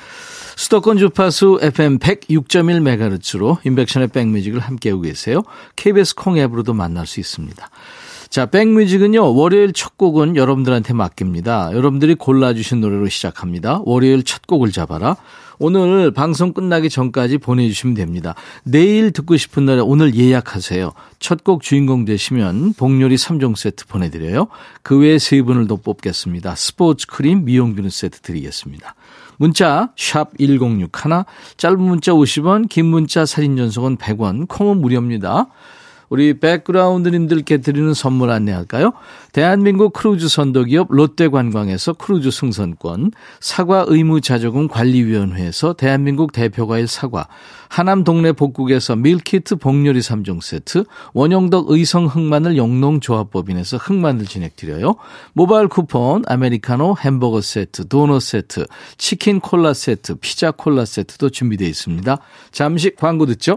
수도권 0.56 0.96
주파수 0.96 1.58
FM 1.60 1.98
106.1MHz로 1.98 3.58
임백천의 3.66 4.08
백뮤직을 4.08 4.60
함께하고 4.60 5.02
계세요. 5.02 5.42
KBS 5.76 6.14
콩 6.14 6.38
앱으로도 6.38 6.72
만날 6.72 7.06
수 7.06 7.20
있습니다. 7.20 7.68
자, 8.32 8.46
백뮤직은요, 8.46 9.34
월요일 9.34 9.74
첫 9.74 9.98
곡은 9.98 10.36
여러분들한테 10.36 10.94
맡깁니다. 10.94 11.68
여러분들이 11.74 12.14
골라주신 12.14 12.80
노래로 12.80 13.10
시작합니다. 13.10 13.82
월요일 13.84 14.22
첫 14.22 14.46
곡을 14.46 14.72
잡아라. 14.72 15.18
오늘 15.58 16.10
방송 16.12 16.54
끝나기 16.54 16.88
전까지 16.88 17.36
보내주시면 17.36 17.94
됩니다. 17.94 18.34
내일 18.64 19.10
듣고 19.10 19.36
싶은 19.36 19.66
노래 19.66 19.82
오늘 19.82 20.14
예약하세요. 20.14 20.94
첫 21.18 21.44
곡 21.44 21.60
주인공 21.60 22.06
되시면 22.06 22.72
복요리 22.72 23.16
3종 23.16 23.54
세트 23.54 23.86
보내드려요. 23.86 24.48
그 24.82 24.98
외에 24.98 25.18
세 25.18 25.42
분을 25.42 25.66
더 25.66 25.76
뽑겠습니다. 25.76 26.54
스포츠 26.54 27.06
크림 27.08 27.44
미용 27.44 27.74
비누 27.74 27.90
세트 27.90 28.20
드리겠습니다. 28.20 28.94
문자 29.36 29.92
1061, 29.96 30.88
짧은 31.58 31.82
문자 31.82 32.12
50원, 32.12 32.70
긴 32.70 32.86
문자 32.86 33.26
사진 33.26 33.58
전송은 33.58 33.98
100원, 33.98 34.48
콩은 34.48 34.80
무료입니다. 34.80 35.48
우리 36.12 36.38
백그라운드님들께 36.38 37.56
드리는 37.62 37.94
선물 37.94 38.28
안내할까요? 38.28 38.92
대한민국 39.32 39.94
크루즈 39.94 40.28
선도기업 40.28 40.88
롯데관광에서 40.90 41.94
크루즈 41.94 42.30
승선권, 42.30 43.12
사과 43.40 43.86
의무자조금 43.88 44.68
관리위원회에서 44.68 45.72
대한민국 45.72 46.32
대표과일 46.32 46.86
사과, 46.86 47.28
하남 47.70 48.04
동네 48.04 48.32
복국에서 48.32 48.94
밀키트 48.94 49.56
복요리 49.56 50.00
3종 50.00 50.42
세트, 50.42 50.84
원영덕 51.14 51.70
의성 51.70 52.04
흑마늘 52.04 52.58
영농조합법인에서 52.58 53.78
흑마늘 53.78 54.26
진액 54.26 54.52
드려요. 54.52 54.96
모바일 55.32 55.68
쿠폰, 55.68 56.24
아메리카노 56.26 56.96
햄버거 57.00 57.40
세트, 57.40 57.88
도넛 57.88 58.20
세트, 58.20 58.66
치킨 58.98 59.40
콜라 59.40 59.72
세트, 59.72 60.16
피자 60.16 60.50
콜라 60.50 60.84
세트도 60.84 61.30
준비되어 61.30 61.66
있습니다. 61.66 62.18
잠시 62.50 62.94
광고 62.94 63.24
듣죠? 63.24 63.56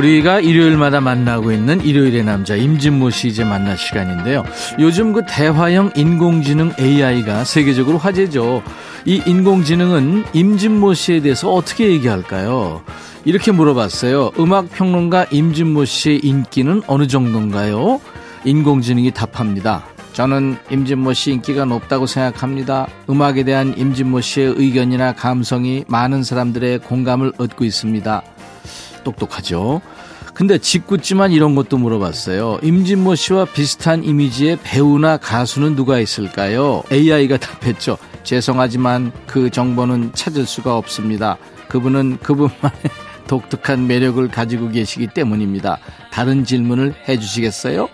우리가 0.00 0.40
일요일마다 0.40 1.02
만나고 1.02 1.52
있는 1.52 1.82
일요일의 1.82 2.24
남자 2.24 2.56
임진모 2.56 3.10
씨 3.10 3.28
이제 3.28 3.44
만날 3.44 3.76
시간인데요. 3.76 4.44
요즘 4.78 5.12
그 5.12 5.22
대화형 5.28 5.92
인공지능 5.94 6.72
AI가 6.80 7.44
세계적으로 7.44 7.98
화제죠. 7.98 8.62
이 9.04 9.22
인공지능은 9.26 10.24
임진모 10.32 10.94
씨에 10.94 11.20
대해서 11.20 11.52
어떻게 11.52 11.90
얘기할까요? 11.90 12.82
이렇게 13.26 13.52
물어봤어요. 13.52 14.30
음악 14.38 14.70
평론가 14.70 15.26
임진모 15.30 15.84
씨의 15.84 16.20
인기는 16.20 16.82
어느 16.86 17.06
정도인가요? 17.06 18.00
인공지능이 18.44 19.10
답합니다. 19.10 19.84
저는 20.14 20.56
임진모 20.70 21.12
씨 21.12 21.32
인기가 21.32 21.66
높다고 21.66 22.06
생각합니다. 22.06 22.88
음악에 23.10 23.42
대한 23.42 23.76
임진모 23.76 24.22
씨의 24.22 24.54
의견이나 24.56 25.12
감성이 25.12 25.84
많은 25.88 26.22
사람들의 26.22 26.78
공감을 26.78 27.32
얻고 27.36 27.64
있습니다. 27.66 28.22
똑똑하죠. 29.04 29.80
근데 30.34 30.58
짓궂지만 30.58 31.32
이런 31.32 31.54
것도 31.54 31.76
물어봤어요. 31.76 32.60
임진모 32.62 33.14
씨와 33.14 33.44
비슷한 33.46 34.04
이미지의 34.04 34.58
배우나 34.62 35.16
가수는 35.16 35.76
누가 35.76 35.98
있을까요? 35.98 36.82
AI가 36.90 37.36
답했죠. 37.38 37.98
죄송하지만 38.22 39.12
그 39.26 39.50
정보는 39.50 40.12
찾을 40.14 40.46
수가 40.46 40.76
없습니다. 40.76 41.36
그분은 41.68 42.18
그분만의 42.18 42.80
독특한 43.26 43.86
매력을 43.86 44.26
가지고 44.28 44.70
계시기 44.70 45.08
때문입니다. 45.08 45.78
다른 46.10 46.44
질문을 46.44 46.94
해주시겠어요? 47.08 47.88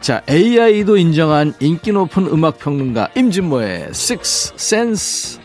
자, 0.00 0.22
AI도 0.28 0.96
인정한 0.96 1.54
인기 1.60 1.92
높은 1.92 2.26
음악 2.26 2.58
평론가 2.58 3.10
임진모의 3.16 3.88
Six 3.90 4.54
Sense. 4.56 5.40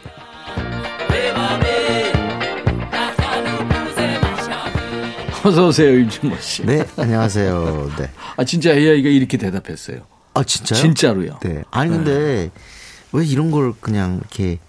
어서 5.43 5.67
오세요, 5.67 5.99
임진모 5.99 6.37
씨. 6.39 6.65
네, 6.65 6.85
안녕하세요. 6.97 7.91
네. 7.97 8.09
아 8.37 8.43
진짜 8.45 8.71
AI가 8.71 9.09
이렇게 9.09 9.37
대답했어요. 9.37 9.99
아, 10.33 10.43
진짜요? 10.43 10.79
진짜로요. 10.79 11.39
네. 11.41 11.63
아니, 11.69 11.91
근데 11.91 12.49
왜 13.11 13.25
이런 13.25 13.51
걸 13.51 13.73
그냥 13.79 14.17
이렇게 14.19 14.59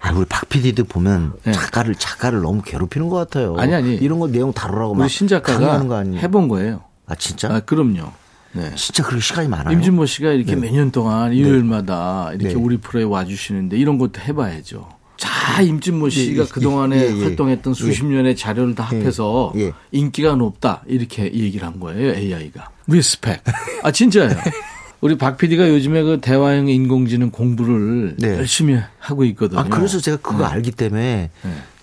아, 0.00 0.12
우리 0.12 0.24
박 0.26 0.48
PD도 0.48 0.84
보면 0.84 1.34
네. 1.44 1.52
작가를, 1.52 1.94
작가를 1.94 2.42
너무 2.42 2.62
괴롭히는 2.62 3.08
것 3.08 3.16
같아요. 3.16 3.56
아니, 3.58 3.74
아니. 3.74 3.94
이런 3.96 4.18
거 4.20 4.28
내용 4.28 4.52
다루라고 4.52 4.94
막 4.94 5.04
우리 5.04 5.08
신 5.10 5.28
작가가 5.28 5.58
강요하는 5.58 5.88
거 5.88 5.96
아니에요? 5.96 6.20
해본 6.20 6.48
거예요. 6.48 6.84
아, 7.06 7.14
진짜? 7.14 7.52
아, 7.52 7.60
그럼요. 7.60 8.12
네. 8.52 8.72
진짜 8.76 9.02
그럴 9.02 9.20
시간이 9.20 9.48
많아요. 9.48 9.74
임진모 9.74 10.06
씨가 10.06 10.30
이렇게 10.30 10.54
몇년 10.54 10.90
동안 10.90 11.32
일요일마다 11.32 12.30
이렇게 12.32 12.54
네. 12.54 12.54
우리 12.54 12.76
프로에 12.76 13.02
와주시는데 13.02 13.76
이런 13.76 13.98
것도 13.98 14.20
해봐야죠. 14.20 14.88
자, 15.16 15.62
임진모 15.62 16.08
씨가 16.08 16.42
예, 16.42 16.46
그동안에 16.46 16.96
예, 16.96 17.16
예. 17.16 17.22
활동했던 17.22 17.74
수십 17.74 18.04
년의 18.04 18.36
자료를 18.36 18.74
다 18.74 18.88
예, 18.92 18.98
합해서 18.98 19.52
예. 19.56 19.72
인기가 19.92 20.34
높다. 20.34 20.82
이렇게 20.86 21.24
얘기를 21.24 21.66
한 21.66 21.78
거예요, 21.80 22.14
AI가. 22.14 22.70
respect. 22.86 23.42
아, 23.82 23.90
진짜예요. 23.90 24.30
우리 25.00 25.18
박 25.18 25.36
PD가 25.36 25.68
요즘에 25.68 26.02
그 26.02 26.18
대화형 26.20 26.68
인공지능 26.68 27.30
공부를 27.30 28.16
네. 28.18 28.38
열심히 28.38 28.78
하고 28.98 29.24
있거든요. 29.24 29.60
아, 29.60 29.64
그래서 29.64 30.00
제가 30.00 30.16
그거 30.16 30.38
네. 30.38 30.44
알기 30.46 30.70
때문에 30.70 31.30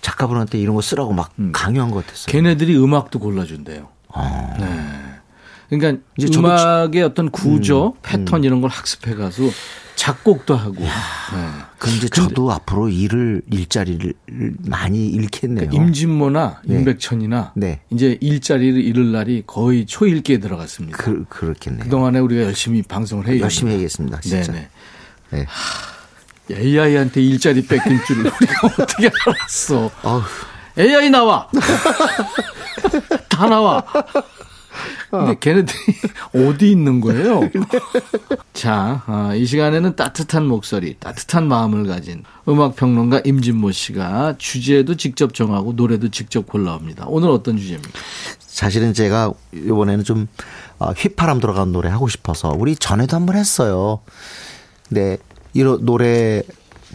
작가분한테 0.00 0.58
이런 0.58 0.74
거 0.74 0.82
쓰라고 0.82 1.12
막 1.12 1.32
음. 1.38 1.52
강요한 1.52 1.92
것 1.92 2.04
같았어요. 2.04 2.32
걔네들이 2.32 2.76
음악도 2.76 3.20
골라준대요. 3.20 3.86
아. 4.08 4.56
네. 4.58 4.66
그러니까 5.68 6.02
이제 6.18 6.36
음악의 6.36 7.02
어떤 7.02 7.30
구조, 7.30 7.94
패턴 8.02 8.44
이런 8.44 8.60
걸 8.60 8.70
학습해가서 8.70 9.44
작곡도 9.96 10.56
하고. 10.56 10.74
네. 10.74 10.88
그럼 11.78 11.96
이제 11.96 12.08
저도 12.08 12.50
앞으로 12.52 12.88
일을, 12.88 13.42
일자리를 13.50 14.14
많이 14.66 15.08
잃겠네요. 15.08 15.68
그러니까 15.68 15.82
임진모나 15.82 16.60
네. 16.64 16.76
임백천이나 16.76 17.52
네. 17.56 17.80
이제 17.90 18.18
일자리를 18.20 18.80
잃을 18.80 19.12
날이 19.12 19.42
거의 19.46 19.86
초일기에 19.86 20.38
들어갔습니다. 20.38 20.96
그, 20.98 21.24
그렇겠네요. 21.28 21.84
그동안에 21.84 22.18
우리가 22.18 22.42
열심히 22.42 22.82
방송을 22.82 23.28
해야 23.28 23.40
열심히 23.40 23.72
해야겠습니다, 23.72 24.20
진짜. 24.20 24.52
네네. 24.52 24.68
네. 25.30 25.46
AI한테 26.50 27.22
일자리 27.22 27.64
뺏긴 27.66 28.00
줄 28.06 28.18
우리가 28.26 28.66
어떻게 28.66 29.10
알았어. 29.26 29.90
어휴. 30.02 30.22
AI 30.78 31.10
나와! 31.10 31.48
다 33.28 33.46
나와! 33.46 33.84
근데 35.10 35.36
걔네들이 35.38 35.78
어디 36.48 36.70
있는 36.70 37.00
거예요? 37.00 37.40
자, 38.54 39.02
아, 39.06 39.34
이 39.34 39.44
시간에는 39.44 39.96
따뜻한 39.96 40.46
목소리, 40.46 40.96
따뜻한 40.98 41.48
마음을 41.48 41.86
가진 41.86 42.24
음악평론가 42.48 43.22
임진모 43.24 43.72
씨가 43.72 44.36
주제도 44.38 44.96
직접 44.96 45.34
정하고 45.34 45.72
노래도 45.72 46.08
직접 46.08 46.46
골라옵니다. 46.46 47.06
오늘 47.08 47.30
어떤 47.30 47.56
주제입니까? 47.56 47.98
사실은 48.38 48.94
제가 48.94 49.32
이번에는 49.52 50.04
좀 50.04 50.28
어, 50.78 50.92
휘파람 50.92 51.40
들어간 51.40 51.72
노래 51.72 51.88
하고 51.88 52.08
싶어서 52.08 52.54
우리 52.56 52.74
전에도 52.74 53.16
한번 53.16 53.36
했어요. 53.36 54.00
근데 54.88 55.18
이런 55.54 55.84
노래 55.84 56.42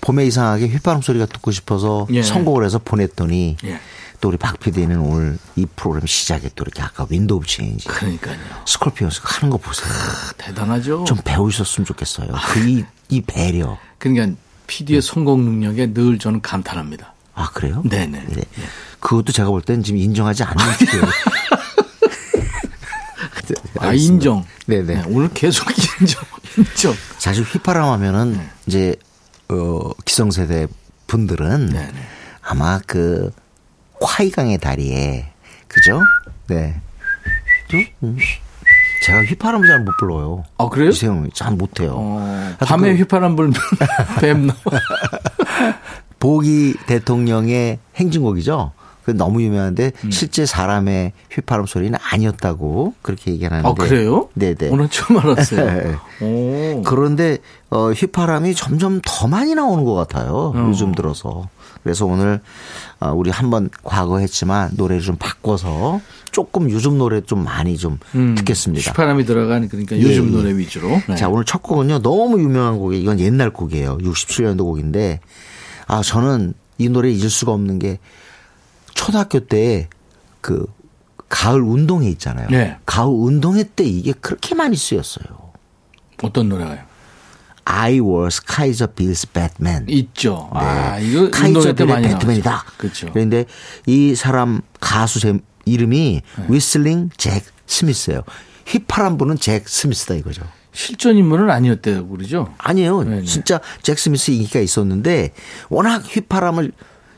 봄에 0.01 0.25
이상하게 0.25 0.67
휘파람 0.67 1.01
소리가 1.01 1.25
듣고 1.25 1.51
싶어서 1.51 2.07
예. 2.11 2.21
선곡을 2.21 2.63
해서 2.65 2.79
보냈더니 2.79 3.57
예. 3.65 3.79
또 4.19 4.29
우리 4.29 4.37
박 4.37 4.59
PD는 4.59 4.97
오늘 4.99 5.37
이 5.55 5.65
프로그램 5.75 6.05
시작에 6.07 6.49
또 6.55 6.63
이렇게 6.63 6.81
아까 6.81 7.05
Wind 7.09 7.45
of 7.45 7.56
Change 7.56 7.87
그러니까요. 7.87 8.37
Scorpions 8.65 9.21
하는 9.23 9.49
거 9.51 9.57
보세요. 9.57 9.87
대단하죠? 10.37 11.03
좀 11.05 11.17
배우셨으면 11.23 11.85
좋겠어요. 11.85 12.27
그 12.53 12.59
이 12.67 12.85
이 13.09 13.21
배려. 13.21 13.77
그러니까 13.99 14.37
PD의 14.67 15.01
선곡 15.01 15.45
능력에 15.45 15.93
늘 15.93 16.19
저는 16.19 16.41
감탄합니다. 16.41 17.13
아 17.35 17.49
그래요? 17.53 17.81
네네. 17.85 18.25
네. 18.27 18.43
그것도 18.99 19.31
제가 19.31 19.49
볼땐 19.49 19.81
지금 19.83 19.99
인정하지 19.99 20.43
않는 20.43 20.57
거예요. 20.57 21.07
아, 23.79 23.93
인정. 23.93 24.43
네네. 24.65 24.93
네, 24.95 25.03
오늘 25.07 25.29
계속 25.33 25.65
인정, 26.01 26.21
인정. 26.57 26.93
사실 27.17 27.43
휘파람 27.43 27.89
하면은 27.91 28.39
이제 28.65 28.95
어 29.49 29.91
기성세대 30.03 30.67
분들은 31.07 31.67
네네. 31.67 32.07
아마 32.41 32.79
그 32.85 33.31
화이강의 34.01 34.57
다리에 34.59 35.25
그죠? 35.67 36.01
네. 36.47 36.79
음. 38.03 38.17
제가 39.03 39.23
휘파람을 39.23 39.67
잘못 39.67 39.91
불러요. 39.99 40.43
아, 40.57 40.67
그래요? 40.69 40.89
이세영 40.89 41.29
잘 41.33 41.53
못해요. 41.53 41.93
어, 41.95 42.55
밤에 42.59 42.93
그 42.93 42.99
휘파람 42.99 43.35
불면 43.35 43.53
뱀 44.19 44.47
나와. 44.47 44.59
보기 46.19 46.75
대통령의 46.87 47.79
행진곡이죠. 47.95 48.71
그 49.07 49.11
너무 49.11 49.41
유명한데 49.41 49.93
음. 50.03 50.11
실제 50.11 50.45
사람의 50.45 51.13
휘파람 51.31 51.65
소리는 51.65 51.97
아니었다고 52.11 52.95
그렇게 53.01 53.31
얘기하는데. 53.31 53.65
아, 53.65 53.73
그래요? 53.73 54.27
네네. 54.33 54.67
오늘 54.69 54.89
처음 54.89 55.19
알았어요. 55.19 55.65
네. 56.19 56.25
오. 56.25 56.81
그런데 56.83 57.37
어 57.69 57.91
휘파람이 57.91 58.53
점점 58.55 58.99
더 59.05 59.27
많이 59.27 59.55
나오는 59.55 59.85
것 59.85 59.93
같아요. 59.93 60.51
어. 60.53 60.65
요즘 60.67 60.93
들어서. 60.93 61.47
그래서 61.87 62.05
오늘 62.05 62.41
어, 62.99 63.11
우리 63.11 63.29
한번 63.31 63.69
과거 63.83 64.19
했지만 64.19 64.71
노래를 64.75 65.01
좀 65.01 65.15
바꿔서 65.17 66.01
조금 66.31 66.69
요즘 66.69 66.97
노래 66.97 67.21
좀 67.21 67.43
많이 67.43 67.77
좀 67.77 67.97
음, 68.15 68.35
듣겠습니다. 68.35 68.91
휘파람이 68.91 69.25
들어간 69.25 69.67
그러니까 69.69 69.95
예, 69.97 70.01
요즘 70.01 70.27
예. 70.27 70.31
노래 70.31 70.57
위주로. 70.57 71.01
네. 71.07 71.15
자, 71.15 71.29
오늘 71.29 71.45
첫 71.45 71.63
곡은요. 71.63 72.01
너무 72.01 72.39
유명한 72.39 72.77
곡이에요. 72.77 73.01
이건 73.01 73.19
옛날 73.19 73.51
곡이에요. 73.51 73.97
67년도 73.99 74.59
곡인데 74.59 75.19
아, 75.87 76.01
저는 76.01 76.53
이 76.77 76.89
노래 76.89 77.09
잊을 77.09 77.29
수가 77.29 77.53
없는 77.53 77.79
게 77.79 77.99
초등학교 78.93 79.39
때 79.39 79.87
그 80.47 80.65
가을 81.27 81.61
운동회 81.61 82.07
있잖아요. 82.11 82.47
네. 82.49 82.77
가을 82.85 83.09
운동회 83.09 83.65
때 83.75 83.83
이게 83.83 84.13
그렇게 84.13 84.55
많이 84.55 84.77
쓰였어요. 84.77 85.25
어떤 86.23 86.47
노래가요? 86.47 86.79
I 87.69 87.99
was 87.99 88.39
Kaiser 88.39 88.87
Bill's 88.87 89.27
Batman. 89.31 89.85
있죠. 89.89 90.49
아, 90.53 90.97
이거 90.99 91.23
네. 91.23 91.29
카이저 91.31 91.73
빌의 91.73 92.01
배트맨이다. 92.01 92.63
그렇죠. 92.77 93.09
그런데 93.11 93.43
이 93.85 94.15
사람 94.15 94.61
가수 94.79 95.19
제 95.19 95.37
이름이 95.65 96.21
네. 96.37 96.45
위슬링 96.47 97.09
잭 97.17 97.43
스미스예요. 97.65 98.21
휘파람 98.67 99.17
부는 99.17 99.37
잭 99.37 99.67
스미스다 99.67 100.15
이거죠. 100.15 100.43
실존 100.71 101.17
인물은 101.17 101.49
아니었대요, 101.49 102.07
그러죠? 102.07 102.53
아니에요. 102.57 103.03
네네. 103.03 103.23
진짜 103.23 103.59
잭 103.81 103.99
스미스 103.99 104.31
인기가 104.31 104.61
있었는데 104.61 105.33
워낙 105.69 106.03
휘파람을 106.05 106.71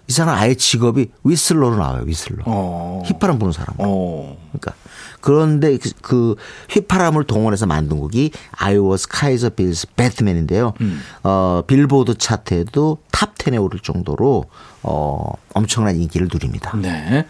이 0.08 0.12
사람 0.12 0.36
아예 0.36 0.56
직업이 0.56 1.12
위슬러로 1.24 1.76
나와요. 1.76 2.04
위슬러. 2.08 2.42
어. 2.48 3.04
휘파람 3.06 3.38
부는 3.38 3.52
사람. 3.54 3.76
어. 3.78 4.36
그러니까 4.52 4.74
그런데 5.22 5.78
그, 5.78 5.92
그 6.02 6.36
휘파람을 6.70 7.26
동원해서 7.26 7.66
만든 7.66 7.98
곡이 8.00 8.32
I 8.52 8.78
Was 8.78 9.08
Kaiser 9.08 9.54
Bill's 9.56 9.88
Batman인데요. 9.96 10.74
음. 10.82 11.02
어 11.24 11.64
빌보드 11.68 12.18
차트에도 12.18 13.00
top 13.12 13.36
10에 13.38 13.62
오를 13.62 13.80
정도로 13.80 14.46
어 14.84 15.34
엄청난 15.54 15.96
인기를 15.96 16.30
누립니다. 16.32 16.76
네. 16.78 17.26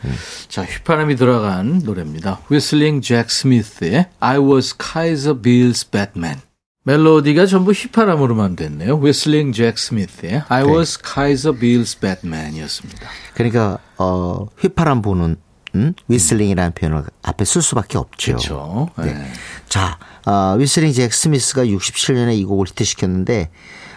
자, 0.47 0.63
휘파람이 0.63 1.15
들어간 1.15 1.79
노래입니다. 1.83 2.41
Whistling 2.49 3.01
Jack 3.01 3.29
Smith의 3.29 4.07
I 4.19 4.37
was 4.37 4.75
Kaiser 4.77 5.39
Bill's 5.39 5.89
Batman. 5.89 6.41
멜로디가 6.83 7.45
전부 7.45 7.71
휘파람으로만 7.71 8.55
됐네요. 8.55 8.97
Whistling 8.97 9.51
Jack 9.51 9.77
Smith의 9.77 10.43
I 10.47 10.63
네. 10.63 10.71
was 10.71 10.97
Kaiser 11.01 11.57
Bill's 11.59 11.99
Batman이었습니다. 11.99 13.07
그러니까 13.33 13.79
어 13.97 14.47
휘파람 14.59 15.01
부는 15.01 15.37
음? 15.75 15.93
whistling이라는 16.07 16.73
표현을 16.73 17.03
앞에 17.21 17.45
쓸 17.45 17.61
수밖에 17.61 17.97
없죠. 17.97 18.31
그렇죠. 18.33 18.89
네. 18.97 19.13
네. 19.13 19.31
자, 19.67 19.99
어, 20.25 20.55
Whistling 20.57 20.91
Jack 20.91 21.13
Smith가 21.13 21.65
67년에 21.65 22.37
이 22.37 22.45
곡을 22.45 22.67
히트시켰는데 22.67 23.49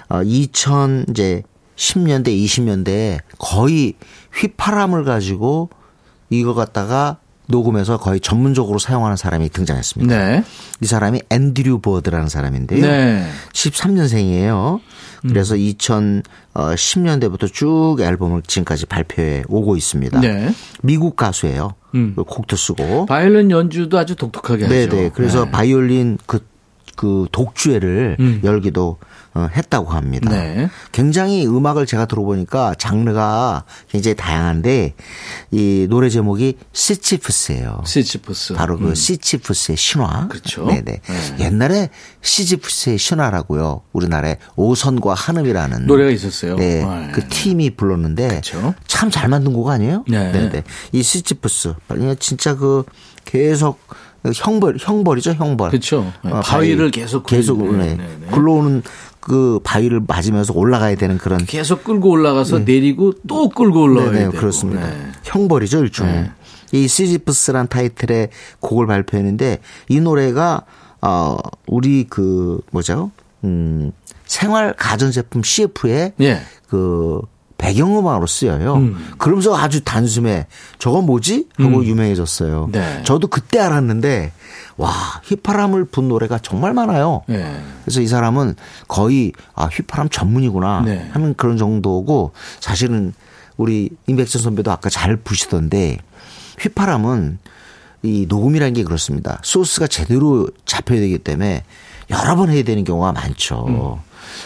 어, 0.09 0.23
2000 0.23 1.07
이제 1.11 1.43
10년대, 1.77 2.29
20년대에 2.29 3.21
거의 3.39 3.95
휘파람을 4.35 5.05
가지고 5.05 5.71
이거 6.31 6.55
갖다가 6.55 7.19
녹음해서 7.47 7.99
거의 7.99 8.21
전문적으로 8.21 8.79
사용하는 8.79 9.17
사람이 9.17 9.49
등장했습니다. 9.51 10.17
네. 10.17 10.45
이 10.81 10.87
사람이 10.87 11.23
앤드류 11.29 11.81
버드라는 11.81 12.29
사람인데요. 12.29 12.81
네. 12.81 13.27
73년생이에요. 13.53 14.81
그래서 15.29 15.55
2010년대부터 15.55 17.53
쭉 17.53 17.97
앨범을 18.01 18.43
지금까지 18.43 18.87
발표해 18.87 19.45
오고 19.49 19.77
있습니다. 19.77 20.21
네. 20.21 20.53
미국 20.83 21.17
가수예요. 21.17 21.75
음. 21.95 22.15
그 22.17 22.25
곡도 22.25 22.57
쓰고. 22.57 23.07
바이올린 23.07 23.51
연주도 23.51 23.99
아주 23.99 24.17
독특하게 24.17 24.65
하죠. 24.65 24.75
네네. 24.75 25.11
그래서 25.15 25.45
네. 25.45 25.51
바이올린 25.51 26.19
그, 26.27 26.45
그 26.97 27.27
독주회를 27.33 28.17
음. 28.21 28.41
열기도 28.45 28.99
어, 29.35 29.49
했다고 29.51 29.91
합니다. 29.91 30.31
네. 30.31 30.69
굉장히 30.93 31.47
음악을 31.47 31.87
제가 31.87 32.05
들어보니까 32.05 32.75
장르가 32.75 33.65
굉장히 33.89 34.15
다양한데 34.15 34.95
이 35.51 35.87
노래 35.89 36.11
제목이 36.11 36.59
시치프스예요. 36.73 37.83
시치푸스. 37.87 38.55
바로 38.55 38.79
그 38.79 38.91
음. 38.91 38.95
시치프스의 38.95 39.79
신화. 39.79 40.29
그렇죠. 40.29 40.67
네네. 40.67 40.83
네. 40.83 41.01
옛날에 41.41 41.89
시치프스의 42.21 42.99
신화라고요. 42.99 43.81
우리나라에 43.93 44.37
오선과 44.57 45.15
한음이라는 45.15 45.87
노래가 45.87 46.11
있었어요. 46.11 46.57
네, 46.57 46.85
네. 46.85 47.11
그 47.15 47.27
팀이 47.29 47.71
불렀는데 47.71 48.29
그렇죠. 48.29 48.75
참잘 48.87 49.29
만든 49.31 49.55
곡 49.55 49.71
아니에요? 49.71 50.05
네. 50.09 50.31
네네. 50.31 50.63
이 50.93 51.03
시치프스 51.03 51.75
진짜 52.19 52.55
그 52.55 52.85
계속 53.25 53.81
형벌 54.25 54.77
형벌이죠 54.79 55.33
형벌. 55.33 55.71
그렇죠. 55.71 56.13
네, 56.23 56.31
어, 56.31 56.41
바위를 56.41 56.91
계속 56.91 57.27
계속 57.27 57.63
네. 57.77 57.97
네, 57.97 58.09
네. 58.21 58.27
굴러오는 58.31 58.83
그 59.21 59.61
바위를 59.63 60.03
맞으면서 60.07 60.53
올라가야 60.55 60.97
되는 60.97 61.19
그런 61.19 61.45
계속 61.45 61.85
끌고 61.85 62.11
올라가서 62.11 62.61
내리고 62.61 63.13
또 63.27 63.49
끌고 63.49 63.83
올라가야 63.83 64.13
네네, 64.13 64.25
되고. 64.27 64.39
그렇습니다. 64.39 64.89
네. 64.89 64.97
형벌이죠, 65.25 65.81
일종의. 65.81 66.15
네. 66.15 66.31
이 66.73 66.89
시지프스란 66.89 67.69
타이틀의 67.69 68.31
곡을 68.61 68.87
발표했는데 68.87 69.59
이 69.89 70.01
노래가 70.01 70.63
어 71.01 71.37
우리 71.67 72.05
그 72.09 72.61
뭐죠? 72.71 73.11
음 73.45 73.93
생활 74.25 74.73
가전제품 74.77 75.43
CF에 75.43 76.15
예. 76.21 76.41
그 76.69 77.21
배경음악으로 77.63 78.27
쓰여요. 78.27 78.75
음. 78.75 79.13
그러면서 79.19 79.57
아주 79.57 79.83
단숨에 79.85 80.47
저거 80.81 81.01
뭐지? 81.01 81.47
하고 81.59 81.85
유명해졌어요. 81.85 82.71
네. 82.73 83.03
저도 83.05 83.29
그때 83.29 83.61
알았는데 83.61 84.33
와 84.77 84.91
휘파람을 85.25 85.85
분 85.85 86.09
노래가 86.09 86.41
정말 86.41 86.75
많아요. 86.75 87.23
예. 87.31 87.61
그래서 87.85 88.01
이 88.01 88.09
사람은 88.09 88.57
거의 88.89 89.33
아 89.55 89.67
휘파람 89.67 90.09
전문이구나 90.09 90.83
네. 90.85 91.09
하는 91.13 91.35
그런 91.35 91.57
정도고 91.57 92.33
사실은 92.59 93.15
우리 93.57 93.91
임백천 94.09 94.43
선배도 94.43 94.73
아까 94.73 94.91
잘 94.91 95.17
부시던데 95.17 95.99
휘파람은 96.59 97.39
이 98.03 98.27
녹음이라는 98.29 98.75
게 98.75 98.83
그렇습니다. 98.83 99.39
소스가 99.45 99.87
제대로 99.87 100.49
잡혀야 100.67 100.99
되기 100.99 101.19
때문에 101.19 101.63
여러 102.11 102.35
번 102.35 102.51
해야 102.51 102.65
되는 102.65 102.83
경우가 102.83 103.13
많죠. 103.13 103.65
음. 103.69 104.03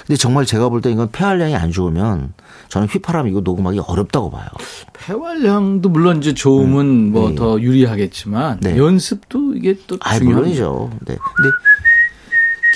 근데 0.06 0.18
정말 0.18 0.44
제가 0.44 0.68
볼 0.68 0.82
때 0.82 0.90
이건 0.90 1.10
폐활량이 1.10 1.56
안 1.56 1.72
좋으면 1.72 2.34
저는 2.68 2.88
휘파람 2.88 3.28
이거 3.28 3.40
녹음하기 3.40 3.80
어렵다고 3.86 4.30
봐요. 4.30 4.46
폐활량도 4.94 5.88
물론 5.88 6.18
이제 6.18 6.34
좋으면 6.34 7.12
뭐더 7.12 7.60
유리하겠지만 7.60 8.60
네. 8.60 8.76
연습도 8.76 9.54
이게 9.54 9.76
또 9.86 9.96
아, 10.00 10.18
중요한 10.18 10.40
물론이죠. 10.42 10.90
네. 11.06 11.16
근데 11.36 11.50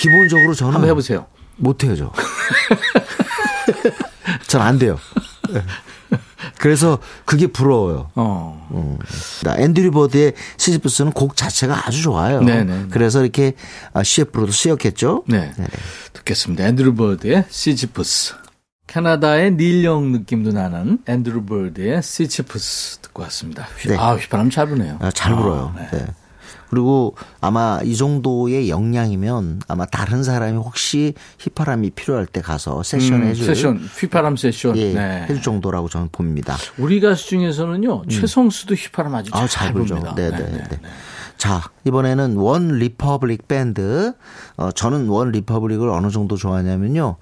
기본적으로 0.00 0.54
저는 0.54 0.74
한번 0.74 0.88
해보세요. 0.90 1.26
못해요, 1.56 1.94
저. 1.96 2.12
전 4.46 4.60
안 4.62 4.78
돼요. 4.78 4.98
네. 5.52 5.62
그래서 6.58 6.98
그게 7.24 7.46
부러워요. 7.46 8.10
어. 8.14 8.68
음. 8.72 8.98
나 9.44 9.56
앤드류 9.58 9.90
버드의 9.92 10.34
시지프스는 10.56 11.12
곡 11.12 11.36
자체가 11.36 11.86
아주 11.86 12.02
좋아요. 12.02 12.40
네네. 12.42 12.86
그래서 12.90 13.22
이렇게 13.22 13.54
아, 13.92 14.02
CF로도 14.02 14.52
쓰였겠죠. 14.52 15.24
네. 15.26 15.52
듣겠습니다. 16.12 16.66
앤드루 16.66 16.94
버드의 16.94 17.44
시지푸스. 17.48 18.34
캐나다의 18.90 19.52
닐 19.52 19.74
영 19.74 20.10
느낌도 20.10 20.50
나는 20.50 20.98
앤드루 21.06 21.44
버드의 21.44 22.02
시지푸스 22.02 22.98
듣고 22.98 23.22
왔습니다. 23.22 23.68
휘- 23.78 23.88
네. 23.90 23.96
아, 23.96 24.16
휘파람 24.16 24.50
잘 24.50 24.66
부네요. 24.66 24.96
아, 25.00 25.12
잘 25.12 25.36
불어요. 25.36 25.72
네. 25.76 25.88
네. 25.92 26.06
그리고 26.70 27.14
아마 27.40 27.78
이 27.84 27.96
정도의 27.96 28.68
역량이면 28.68 29.62
아마 29.68 29.86
다른 29.86 30.24
사람이 30.24 30.56
혹시 30.56 31.14
휘파람이 31.40 31.90
필요할 31.90 32.26
때 32.26 32.40
가서 32.40 32.82
세션 32.82 33.22
음, 33.22 33.26
해줄 33.28 33.46
세션, 33.46 33.76
휘파람 33.78 34.36
세션. 34.36 34.76
예, 34.76 34.92
네. 34.92 35.22
해줄 35.22 35.40
정도라고 35.40 35.88
저는 35.88 36.08
봅니다. 36.10 36.56
우리 36.78 37.00
가수 37.00 37.28
중에서는요, 37.28 38.06
최성수도 38.08 38.74
휘파람 38.74 39.14
아주 39.14 39.30
아, 39.34 39.46
잘, 39.46 39.48
잘 39.48 39.72
불죠. 39.72 39.96
붑니다. 39.96 40.14
네, 40.16 40.30
네, 40.30 40.38
네. 40.68 40.80
자, 41.36 41.62
이번에는 41.84 42.36
OneRepublic 42.36 43.46
밴드. 43.48 44.12
어, 44.56 44.70
저는 44.72 45.08
OneRepublic을 45.08 45.88
어느 45.88 46.10
정도 46.10 46.36
좋아하냐면요. 46.36 47.16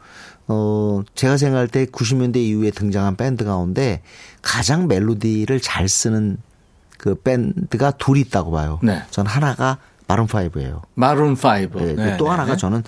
어, 0.48 1.02
제가 1.14 1.36
생각할 1.36 1.68
때 1.68 1.84
90년대 1.84 2.36
이후에 2.36 2.70
등장한 2.70 3.16
밴드 3.16 3.44
가운데 3.44 4.02
가장 4.42 4.88
멜로디를 4.88 5.60
잘 5.60 5.88
쓰는 5.88 6.38
그 6.96 7.14
밴드가 7.14 7.92
둘이 7.92 8.20
있다고 8.20 8.50
봐요. 8.50 8.80
네. 8.82 9.02
전 9.10 9.26
하나가 9.26 9.78
Maroon 10.06 10.26
5예요. 10.26 10.82
Maroon 10.94 11.32
5. 11.32 11.78
네, 11.78 11.94
그 11.94 12.12
또 12.12 12.30
하나가 12.30 12.56
저는 12.56 12.82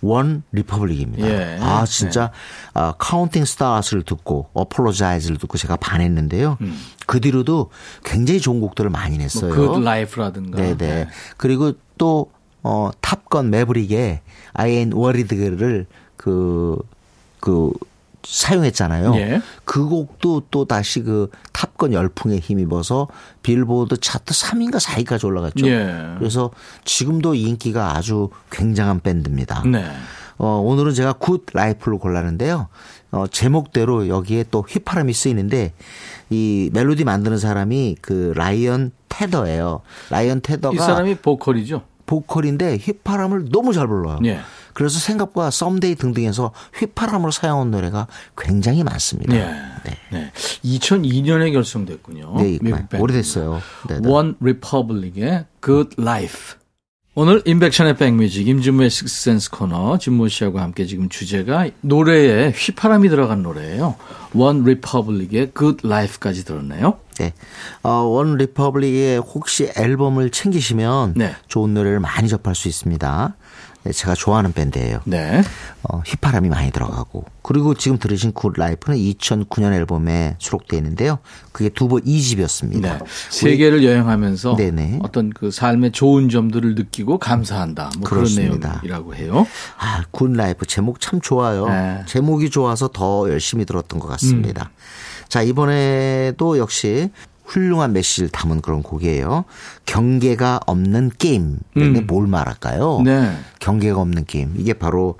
OneRepublic입니다. 0.00 1.28
예. 1.28 1.58
아 1.60 1.84
진짜 1.84 2.32
아, 2.74 2.94
Counting 2.98 3.44
Stars를 3.44 4.02
듣고 4.02 4.48
Apologize를 4.52 5.36
듣고 5.36 5.58
제가 5.58 5.76
반했는데요. 5.76 6.58
그 7.06 7.20
뒤로도 7.20 7.70
굉장히 8.02 8.40
좋은 8.40 8.60
곡들을 8.60 8.90
많이 8.90 9.16
냈어요. 9.18 9.54
Good 9.54 9.80
Life라든가. 9.80 10.60
네네. 10.60 11.08
그리고 11.36 11.74
또 11.98 12.32
어, 12.64 12.90
Top 13.00 13.25
Gun 13.25 13.50
Maverick의 13.50 14.20
I 14.54 14.70
ain't 14.70 14.94
worried를 14.94 15.86
그, 16.16 16.78
그 17.42 17.72
사용했잖아요. 18.24 19.16
예. 19.16 19.42
그 19.64 19.84
곡도 19.84 20.44
또 20.52 20.64
다시 20.64 21.02
그 21.02 21.28
Top 21.52 21.72
Gun 21.72 21.92
열풍에 21.92 22.38
힘입어서 22.38 23.08
빌보드 23.42 23.96
차트 23.98 24.32
3위인가 24.32 24.76
4위까지 24.80 25.24
올라갔죠. 25.24 25.66
예. 25.66 26.14
그래서 26.18 26.52
지금도 26.84 27.34
인기가 27.34 27.96
아주 27.96 28.30
굉장한 28.52 29.00
밴드입니다. 29.00 29.64
네. 29.66 29.84
어, 30.38 30.60
오늘은 30.64 30.94
제가 30.94 31.14
Good 31.14 31.46
Life를 31.52 31.98
골랐는데요. 31.98 32.68
어, 33.10 33.26
제목대로 33.26 34.06
여기에 34.06 34.44
또 34.52 34.62
휘파람이 34.62 35.12
쓰이는데 35.12 35.72
이 36.30 36.70
멜로디 36.72 37.04
만드는 37.04 37.38
사람이 37.38 37.96
그 38.00 38.32
라이언 38.36 38.92
테더예요. 39.08 39.82
라이언 40.10 40.42
테더가 40.42 40.74
이 40.74 40.78
사람이 40.78 41.16
보컬이죠. 41.16 41.82
보컬인데 42.06 42.76
휘파람을 42.76 43.48
너무 43.50 43.72
잘 43.72 43.88
불러요. 43.88 44.20
예. 44.24 44.40
그래서 44.74 44.98
생각보다 44.98 45.50
Someday 45.50 45.94
등등에서 45.96 46.52
휘파람으로 46.78 47.30
사용한 47.30 47.70
노래가 47.70 48.06
굉장히 48.36 48.82
많습니다. 48.84 49.34
예. 49.34 49.54
네. 50.10 50.32
2002년에 50.64 51.52
결성됐군요. 51.52 52.34
네, 52.38 52.58
미국. 52.60 53.00
오래됐어요. 53.00 53.60
네, 53.88 54.00
네. 54.00 54.08
OneRepublic의 54.08 55.46
Good 55.62 55.96
Life. 55.98 56.62
오늘 57.14 57.42
임백천의 57.44 57.98
백뮤직 57.98 58.48
임진모의 58.48 58.88
식스센스 58.88 59.50
코너 59.50 59.98
진모 59.98 60.28
씨하고 60.28 60.60
함께 60.60 60.86
지금 60.86 61.10
주제가 61.10 61.68
노래에 61.82 62.52
휘파람이 62.52 63.10
들어간 63.10 63.42
노래예요. 63.42 63.96
OneRepublic의 64.34 65.52
Good 65.54 65.86
Life까지 65.86 66.46
들었네요. 66.46 66.98
네. 67.18 67.34
어, 67.82 67.90
OneRepublic의 67.90 69.18
혹시 69.18 69.70
앨범을 69.76 70.30
챙기시면 70.30 71.14
네. 71.16 71.34
좋은 71.48 71.74
노래를 71.74 72.00
많이 72.00 72.28
접할 72.28 72.54
수 72.54 72.68
있습니다. 72.68 73.36
네, 73.84 73.92
제가 73.92 74.14
좋아하는 74.14 74.52
밴드예요. 74.52 75.00
네. 75.04 75.42
어, 75.82 75.98
휘파람이 75.98 76.48
많이 76.48 76.70
들어가고 76.70 77.24
그리고 77.42 77.74
지금 77.74 77.98
들으신 77.98 78.32
Good 78.32 78.54
Life는 78.56 78.96
2009년 78.96 79.72
앨범에 79.72 80.36
수록되어 80.38 80.78
있는데요. 80.78 81.18
그게 81.50 81.68
두번 81.68 82.02
2집이었습니다. 82.02 82.80
네. 82.80 82.98
세계를 83.30 83.84
여행하면서 83.84 84.56
네네. 84.56 85.00
어떤 85.02 85.30
그 85.30 85.50
삶의 85.50 85.92
좋은 85.92 86.28
점들을 86.28 86.76
느끼고 86.76 87.18
감사한다. 87.18 87.90
뭐 87.98 88.08
그런 88.08 88.24
그렇습니다. 88.24 88.68
내용이라고 88.82 89.14
해요. 89.16 89.46
아, 89.78 90.04
Good 90.12 90.32
Life 90.32 90.64
제목 90.66 91.00
참 91.00 91.20
좋아요. 91.20 91.66
네. 91.66 92.02
제목이 92.06 92.50
좋아서 92.50 92.88
더 92.88 93.28
열심히 93.28 93.64
들었던 93.64 93.98
것 93.98 94.06
같습니다. 94.08 94.70
음. 94.72 94.82
자, 95.28 95.42
이번에도 95.42 96.58
역시 96.58 97.10
훌륭한 97.44 97.92
메시지를 97.92 98.28
담은 98.30 98.60
그런 98.60 98.82
곡이에요. 98.82 99.44
경계가 99.86 100.60
없는 100.66 101.10
게임. 101.18 101.58
근데 101.74 102.00
뭘 102.00 102.26
말할까요? 102.26 102.98
음. 102.98 103.04
네. 103.04 103.36
경계가 103.60 104.00
없는 104.00 104.24
게임. 104.26 104.54
이게 104.56 104.72
바로 104.72 105.16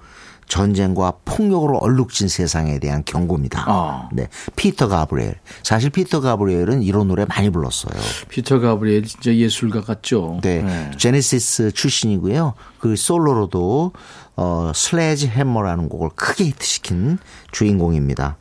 전쟁과 0.48 1.14
폭력으로 1.24 1.78
얼룩진 1.78 2.28
세상에 2.28 2.78
대한 2.78 3.04
경고입니다. 3.06 3.64
아. 3.66 4.08
네. 4.12 4.28
피터 4.54 4.88
가브리엘. 4.88 5.36
사실 5.62 5.88
피터 5.88 6.20
가브리엘은 6.20 6.82
이런 6.82 7.08
노래 7.08 7.24
많이 7.24 7.48
불렀어요. 7.48 7.98
피터 8.28 8.60
가브리엘 8.60 9.04
진짜 9.04 9.34
예술가 9.34 9.80
같죠. 9.80 10.40
네. 10.42 10.90
Genesis 10.98 11.72
출신이고요. 11.72 12.52
그 12.80 12.96
솔로로도 12.96 13.92
어 14.36 14.72
Sledgehammer라는 14.74 15.88
곡을 15.88 16.10
크게 16.16 16.44
히트시킨 16.44 17.18
주인공입니다. 17.52 18.36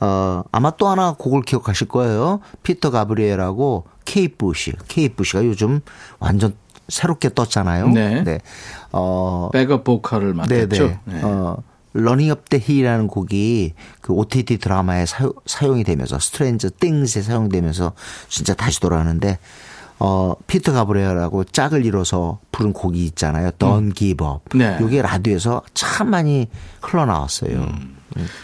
어 0.00 0.42
아마 0.50 0.70
또 0.72 0.88
하나 0.88 1.14
곡을 1.18 1.42
기억하실 1.42 1.88
거예요. 1.88 2.40
피터 2.62 2.90
가브리엘하고 2.90 3.84
케이트 4.04 4.36
부시. 4.36 4.72
케이트 4.88 5.14
부시가 5.16 5.44
요즘 5.44 5.80
완전 6.18 6.54
새롭게 6.88 7.30
떴잖아요. 7.34 7.88
네. 7.88 8.40
어 8.92 9.50
백업 9.52 9.84
보컬을 9.84 10.34
맡았죠. 10.34 10.66
네네. 10.68 11.00
네. 11.04 11.20
어, 11.22 11.62
Running 11.92 12.30
Up 12.30 12.41
The 12.41 12.58
Hill이라는 12.58 13.08
곡이 13.08 13.74
그 14.00 14.12
OTT 14.12 14.58
드라마에 14.58 15.06
사용, 15.06 15.32
사용 15.46 15.78
이 15.78 15.84
되면서 15.84 16.18
Stranger 16.18 16.70
Things에 16.78 17.22
사용되면서 17.22 17.92
진짜 18.28 18.54
다시 18.54 18.80
돌아오는데 18.80 19.38
어, 19.98 20.34
피터 20.46 20.72
가브리엘하고 20.72 21.44
짝을 21.44 21.84
이뤄서 21.84 22.38
부른 22.52 22.72
곡이 22.72 23.04
있잖아요. 23.06 23.50
Don't 23.52 23.94
Give 23.94 24.26
Up. 24.26 24.56
음. 24.56 24.58
네. 24.58 24.78
이게 24.82 25.02
라디오에서 25.02 25.62
참 25.74 26.10
많이 26.10 26.48
흘러나왔어요. 26.80 27.58
음. 27.58 27.99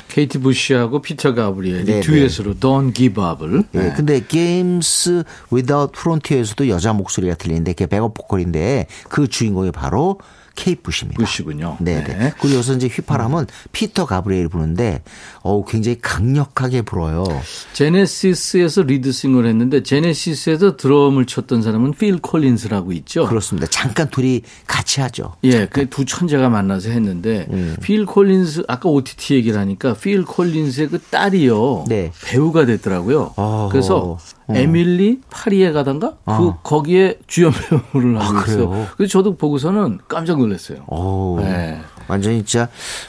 케이티 0.09 0.39
부시하고 0.39 1.03
피터 1.03 1.35
가브리엘이 1.35 1.85
네, 1.85 2.01
듀엣으로 2.01 2.55
Don't 2.55 2.95
Give 2.95 3.23
Up을. 3.23 3.65
예, 3.75 3.79
네. 3.79 3.93
근데 3.97 4.21
Games 4.27 5.25
Without 5.53 5.93
Frontier에서도 5.97 6.69
여자 6.69 6.93
목소리가 6.93 7.35
들리는데 7.35 7.73
그게 7.73 7.87
백업 7.87 8.15
보컬인데 8.15 8.87
그 9.09 9.29
주인공이 9.29 9.73
바로 9.73 10.19
케이트 10.57 10.83
부시입니다. 10.83 11.19
부시군요. 11.23 11.77
네네. 11.81 12.05
네. 12.05 12.33
그리고 12.41 12.57
여기서 12.57 12.75
이제 12.75 12.89
휘파람은 12.89 13.47
피터 13.73 14.07
가브리엘이 14.07 14.49
부르는데, 14.49 15.03
어우, 15.43 15.65
굉장히 15.65 15.99
강력하게 16.01 16.83
불어요. 16.83 17.25
제네시스에서 17.73 18.83
lead 18.83 19.06
sing을 19.06 19.47
했는데 19.47 19.83
제네시스에서 19.83 20.77
드럼을 20.77 21.27
쳤던 21.27 21.63
사람은 21.63 21.93
필 21.93 22.19
콜린스라고 22.19 22.93
있죠. 22.93 23.27
그렇습니다. 23.27 23.67
잠깐 23.69 24.09
둘이 24.11 24.43
같이 24.67 25.01
하죠. 25.01 25.35
예, 25.45 25.67
그 25.67 25.87
두 25.97 26.05
천재가 26.05 26.49
만나서 26.49 26.91
했는데 26.91 27.47
음. 27.51 27.77
필 27.83 28.05
콜린스 28.07 28.65
아까 28.69 28.89
OTT 28.89 29.35
얘기를 29.35 29.59
하니까 29.59 29.95
필 29.95 30.25
콜린스의 30.25 30.89
그 30.89 30.99
딸이요 31.01 31.85
네. 31.89 32.13
배우가 32.25 32.67
됐더라고요. 32.67 33.33
어허. 33.37 33.69
그래서 33.71 34.19
어. 34.49 34.55
에밀리 34.55 35.21
파리에 35.31 35.73
가던가 35.73 36.11
그 36.25 36.33
어. 36.33 36.59
거기에 36.63 37.19
주연 37.27 37.53
배우를 37.53 38.21
하고 38.21 38.39
아, 38.39 38.43
있어요. 38.45 38.87
그래서 38.97 39.11
저도 39.11 39.37
보고서는 39.37 39.99
깜짝 40.09 40.39
놀랐어요. 40.39 40.85
오. 40.89 41.39
네. 41.41 41.81
완전히 42.09 42.45
진짜 42.45 42.69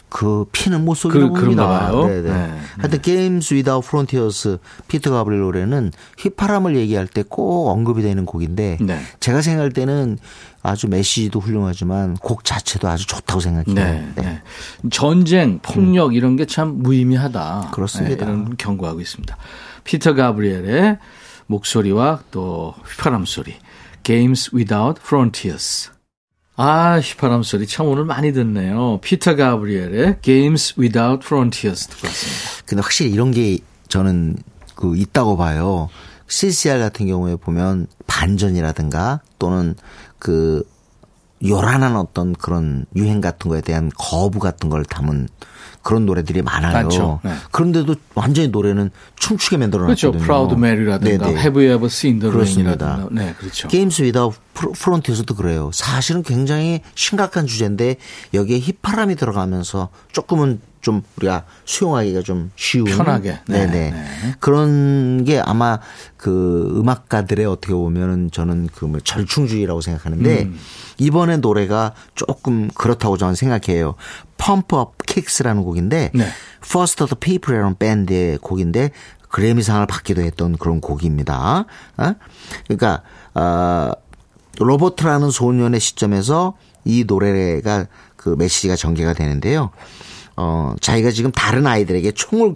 그 0.09 0.45
피는 0.51 0.83
못 0.83 0.95
속이나 0.95 1.27
그- 1.29 1.39
봅니다. 1.41 1.67
그런가 1.67 1.79
봐요. 1.91 2.07
네네. 2.07 2.21
네. 2.33 2.53
하여튼 2.79 3.01
Games 3.03 3.53
Without 3.53 3.85
Frontiers 3.85 4.57
피터 4.87 5.11
가브리엘 5.11 5.41
노래는 5.41 5.91
휘파람을 6.17 6.75
얘기할 6.77 7.05
때 7.05 7.21
꼭 7.21 7.67
언급이 7.69 8.01
되는 8.01 8.25
곡인데 8.25 8.79
네. 8.81 8.99
제가 9.19 9.43
생각할 9.43 9.71
때는 9.71 10.17
아주 10.63 10.87
메시지도 10.87 11.39
훌륭하지만 11.39 12.15
곡 12.15 12.43
자체도 12.43 12.87
아주 12.87 13.05
좋다고 13.05 13.39
생각해요. 13.39 13.75
네, 13.75 14.07
네. 14.15 14.41
전쟁, 14.89 15.59
폭력 15.59 16.15
이런 16.15 16.35
게 16.35 16.45
참 16.45 16.79
무의미하다. 16.81 17.61
음. 17.67 17.71
그렇습니다. 17.71 18.25
네, 18.25 18.31
이런 18.31 18.55
경고하고 18.57 18.99
있습니다. 18.99 19.37
피터 19.83 20.15
가브리엘의 20.15 20.97
목소리와 21.47 22.21
또 22.31 22.73
휘파람 22.85 23.25
소리. 23.25 23.55
Games 24.03 24.51
Without 24.55 25.01
Frontiers. 25.03 25.91
아, 26.55 26.99
휘파람 26.99 27.43
소리 27.43 27.67
참 27.67 27.87
오늘 27.87 28.05
많이 28.05 28.33
듣네요. 28.33 28.99
피터 29.01 29.35
가브리엘의 29.35 30.17
Games 30.21 30.75
Without 30.79 31.25
Frontiers 31.25 31.87
듣고 31.87 32.07
왔습니다. 32.07 32.63
근데 32.65 32.81
확실히 32.81 33.11
이런 33.11 33.31
게 33.31 33.59
저는 33.89 34.37
그 34.75 34.95
있다고 34.95 35.37
봐요. 35.37 35.89
CCR 36.27 36.79
같은 36.79 37.07
경우에 37.07 37.35
보면 37.35 37.87
반전이라든가 38.07 39.21
또는 39.39 39.75
그 40.19 40.63
요란한 41.45 41.95
어떤 41.95 42.33
그런 42.33 42.85
유행 42.95 43.21
같은 43.21 43.49
거에 43.49 43.61
대한 43.61 43.91
거부 43.97 44.39
같은 44.39 44.69
걸 44.69 44.83
담은 44.83 45.27
그런 45.81 46.05
노래들이 46.05 46.41
많아요. 46.41 47.19
네. 47.23 47.33
그런데도 47.51 47.95
완전히 48.15 48.49
노래는 48.49 48.91
춤추게 49.15 49.57
만들어 49.57 49.85
그렇죠. 49.85 50.07
놨거든요. 50.07 50.25
Proud 50.25 50.55
Mary라든가 50.55 51.25
네네. 51.27 51.39
Have 51.39 51.65
You 51.65 51.75
Ever 51.75 51.85
Seen 51.85 52.19
the. 52.19 52.33
Rain이라든가. 52.33 53.07
네, 53.11 53.33
그렇죠. 53.37 53.67
게임스 53.67 54.01
위다 54.03 54.27
프론트에서도 54.53 55.33
그래요. 55.35 55.71
사실은 55.73 56.23
굉장히 56.23 56.81
심각한 56.95 57.47
주제인데 57.47 57.97
여기에 58.33 58.59
힙파람이 58.59 59.15
들어가면서 59.15 59.89
조금은 60.11 60.61
좀 60.87 61.03
우리가 61.17 61.43
수용하기가 61.65 62.21
좀 62.21 62.49
쉬운 62.55 62.85
편하게. 62.85 63.39
네, 63.47 63.65
네 63.65 63.67
네 63.67 63.91
네. 63.91 64.05
그런 64.39 65.25
게 65.25 65.37
아마 65.39 65.79
그 66.15 66.71
음악가들의 66.79 67.45
어떻게 67.45 67.73
보면은 67.73 68.31
저는 68.31 68.69
그 68.73 68.85
뭐 68.87 69.01
절충주의라고 69.01 69.81
생각하는데 69.81 70.43
음. 70.43 70.57
이번에 70.97 71.35
노래가 71.37 71.93
조금 72.15 72.69
그렇다고 72.73 73.17
저는 73.17 73.35
생각해요. 73.35 73.95
Pump 74.37 74.73
Up 74.77 74.91
Kicks라는 75.05 75.63
곡인데 75.63 76.11
네. 76.13 76.27
First 76.65 77.03
of 77.03 77.13
the 77.13 77.19
People이라는 77.19 77.75
밴드의 77.77 78.37
곡인데 78.37 78.91
그래미상을 79.29 79.85
받기도 79.87 80.21
했던 80.21 80.55
그런 80.57 80.79
곡입니다. 80.79 81.65
어? 81.97 82.13
그러니까 82.65 83.01
어, 83.33 83.91
로버트라는 84.57 85.31
소년의 85.31 85.81
시점에서 85.81 86.55
이 86.85 87.03
노래가 87.05 87.87
그 88.15 88.35
메시지가 88.39 88.77
전개가 88.77 89.11
되는데요. 89.13 89.71
어, 90.37 90.73
자기가 90.79 91.11
지금 91.11 91.31
다른 91.31 91.67
아이들에게 91.67 92.11
총을 92.11 92.55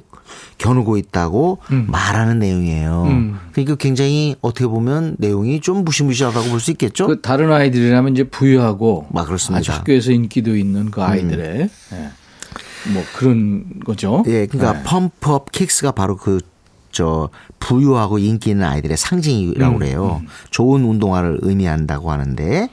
겨누고 0.58 0.96
있다고 0.98 1.58
말하는 1.88 2.39
내용이에요. 2.39 3.38
그러니까 3.52 3.76
굉장히 3.76 4.36
어떻게 4.41 4.65
보면 4.67 5.15
내용이 5.20 5.60
좀 5.60 5.84
무시무시하다고 5.84 6.50
볼 6.50 6.60
수 6.62 6.72
있겠죠? 6.72 7.08
그 7.08 7.20
다른 7.22 7.52
아이들이라면 7.52 8.13
이제 8.13 8.24
부유하고 8.24 9.08
아, 9.13 9.26
그렇습니다. 9.26 9.60
아주 9.60 9.72
학교에서 9.74 10.12
인기도 10.13 10.56
있는 10.56 10.89
그 10.91 11.02
아이들의 11.02 11.70
예. 11.94 12.10
뭐 12.94 13.04
그런 13.15 13.65
거죠. 13.84 14.24
예, 14.28 14.46
그러니까 14.46 14.74
네. 14.74 14.84
펌프업 14.84 15.52
킥스가 15.52 15.91
바로 15.91 16.15
그 16.15 16.39
저 16.91 17.30
부유하고 17.60 18.20
인기 18.20 18.50
있는 18.50 18.65
아이들의 18.65 18.98
상징이라고 18.98 19.76
음, 19.76 19.80
그래요. 19.80 20.22
좋은 20.50 20.84
운동화를 20.84 21.39
의미한다고 21.41 22.12
하는데 22.12 22.70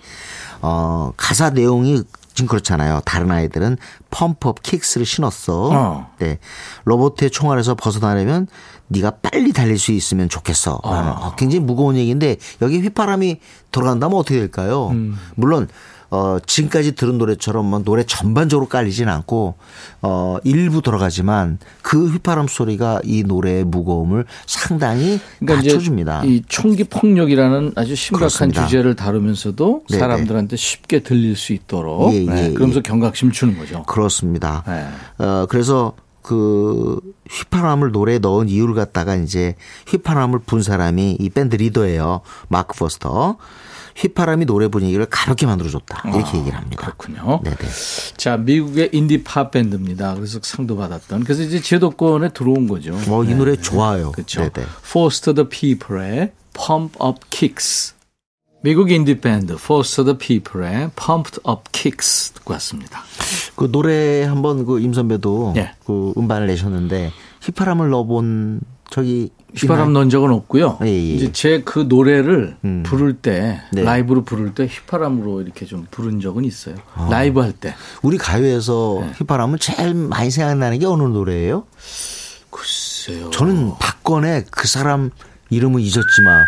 어 0.61 1.13
가사 1.17 1.51
내용이 1.51 2.03
지금 2.39 2.47
그렇잖아요. 2.49 3.01
다른 3.05 3.33
아이들은 3.33 3.79
펌프업 4.11 4.63
킥스를 4.63 5.05
신었어. 5.05 5.71
어. 5.73 6.11
네. 6.21 6.39
로봇의 6.85 7.33
총알에서 7.33 7.75
벗어나려면 7.75 8.47
네가 8.87 9.17
빨리 9.23 9.53
달릴 9.53 9.77
수 9.77 9.91
있으면 9.91 10.29
좋겠어. 10.29 10.79
어, 10.85 11.35
굉장히 11.37 11.65
무거운 11.65 11.97
얘기인데 11.97 12.37
여기 12.63 12.79
휘파람이 12.79 13.41
돌아간다면 13.73 14.17
어떻게 14.17 14.39
될까요? 14.39 14.95
물론 15.35 15.69
어, 16.11 16.39
지금까지 16.45 16.93
들은 16.93 17.19
노래처럼 17.19 17.67
뭐 17.67 17.81
노래 17.81 18.03
전반적으로 18.05 18.69
깔리진 18.69 19.09
않고, 19.09 19.55
어, 20.03 20.37
일부 20.45 20.81
돌아가지만 20.81 21.59
그 21.83 22.09
휘파람 22.09 22.49
소리가 22.49 23.01
이 23.05 23.25
노래의 23.25 23.65
무거움을 23.65 24.25
상당히 24.47 25.21
낮춰줍니다. 25.41 26.21
그러니까 26.21 26.35
이 26.35 26.43
총기 26.49 26.85
폭력이라는 26.85 27.73
아주 27.77 27.95
심각한 27.95 28.19
그렇습니다. 28.29 28.67
주제를 28.67 28.95
다루면서도 28.95 29.85
네네. 29.89 30.01
사람들한테 30.01 30.57
쉽게 30.57 31.01
들릴 31.01 31.37
수 31.37 31.53
있도록 31.53 32.13
예, 32.15 32.23
예, 32.23 32.25
네, 32.25 32.49
예. 32.51 32.55
그러면서 32.55 32.81
경각심을 32.81 33.33
주는 33.33 33.59
거죠. 33.59 33.83
그렇습니다. 33.83 34.65
네. 34.67 35.25
어, 35.25 35.47
그래서 35.49 35.93
그 36.23 37.01
휘파람을 37.31 37.91
노래에 37.91 38.19
넣은 38.19 38.49
이유를 38.49 38.75
갖다가 38.75 39.15
이제 39.15 39.55
휘파람을 39.89 40.41
분 40.41 40.63
사람이 40.63 41.17
이 41.19 41.31
밴드 41.31 41.57
리더예요. 41.57 42.21
마크 42.49 42.77
포스터. 42.77 43.37
휘파람이 43.99 44.47
노래 44.47 44.69
분위기를 44.69 45.07
가볍게 45.07 45.47
만들어줬다. 45.47 46.09
이렇게 46.11 46.39
얘기를 46.39 46.57
합니다. 46.57 46.77
아, 46.81 46.93
그렇군요. 46.93 47.41
네네. 47.43 47.57
자, 48.17 48.37
미국의 48.37 48.91
인디 48.93 49.25
팝 49.25 49.51
밴드입니다. 49.51 50.15
그래서 50.15 50.39
상도 50.43 50.77
받았던. 50.77 51.25
그래서 51.25 51.43
이제 51.43 51.61
제도권에 51.61 52.29
들어온 52.31 52.69
거죠. 52.69 52.97
어, 53.09 53.25
이 53.25 53.35
노래 53.35 53.57
좋아요. 53.57 54.13
그렇죠. 54.13 54.41
네네. 54.41 54.67
Foster 54.85 55.35
the 55.35 55.49
People의 55.49 56.33
Pumped 56.55 56.97
Up 57.05 57.21
Kicks. 57.31 57.95
미국 58.63 58.91
인디 58.91 59.21
밴드 59.21 59.55
Foster 59.55 60.05
the 60.05 60.19
People의 60.19 60.91
Pumped 60.97 61.41
Up 61.49 61.63
Kicks 61.73 62.33
듣고 62.35 62.53
왔습니다. 62.55 63.03
그 63.57 63.71
노래 63.71 64.25
한번 64.25 64.65
그 64.65 64.81
임선배도 64.81 65.55
예. 65.57 65.73
그 65.85 66.13
음반을 66.17 66.47
내셨는데 66.47 67.13
휘파람을 67.43 67.91
넣어본 67.91 68.61
적이 68.91 69.31
휘파람? 69.57 69.93
넣은 69.93 70.11
적은 70.11 70.31
없고요. 70.31 70.79
예, 70.83 70.87
예. 70.89 70.99
이제 71.15 71.33
제 71.33 71.63
그 71.65 71.87
노래를 71.89 72.57
음. 72.65 72.83
부를 72.85 73.15
때 73.15 73.61
네. 73.73 73.83
라이브로 73.83 74.23
부를 74.25 74.55
때 74.55 74.67
휘파람으로 74.67 75.41
이렇게 75.43 75.65
좀 75.67 75.87
부른 75.91 76.21
적은 76.21 76.45
있어요. 76.45 76.77
아. 76.95 77.09
라이브 77.11 77.41
할 77.41 77.53
때. 77.53 77.75
우리 78.03 78.19
가요에서 78.19 78.99
네. 79.03 79.13
휘파람은 79.19 79.59
제일 79.59 79.95
많이 79.95 80.31
생각나는 80.31 80.79
게 80.79 80.87
어느 80.87 81.03
노래예요? 81.03 81.65
글쎄요. 82.51 83.31
저는 83.31 83.73
박건의 83.81 84.45
그 84.51 84.69
사람 84.69 85.11
이름은 85.51 85.81
잊었지만 85.81 86.45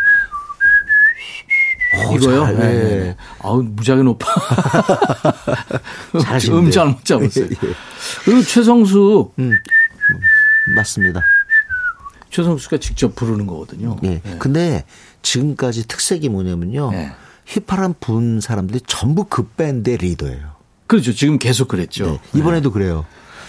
어, 1.93 2.15
이거요? 2.15 2.45
잘, 2.45 2.57
네. 2.57 2.65
예. 2.67 2.69
네, 2.69 2.99
네. 3.01 3.17
아우, 3.41 3.63
무지하게 3.63 4.03
높아. 4.05 4.27
잘하시는데요. 6.23 6.61
음 6.69 6.71
잘못 6.71 7.05
잡았어요. 7.05 7.47
예, 7.51 7.51
예. 7.51 7.75
그리고 8.25 8.43
최성수, 8.43 9.33
맞습니다. 10.77 11.21
최성수가 12.31 12.79
직접 12.79 13.15
부르는 13.15 13.47
거거든요. 13.47 13.97
예. 14.05 14.21
근데 14.39 14.85
지금까지 15.23 15.87
특색이 15.87 16.29
뭐냐면요. 16.29 16.91
네. 16.93 17.13
휘파람 17.47 17.95
분 18.01 18.41
사람들이 18.41 18.81
전부 18.87 19.25
그 19.25 19.45
밴드의 19.49 19.99
리더예요. 19.99 20.53
그렇죠. 20.87 21.13
지금 21.13 21.39
계속 21.39 21.69
그랬죠. 21.69 22.05
네. 22.07 22.21
이번에도 22.39 22.71
그래요. 22.73 23.05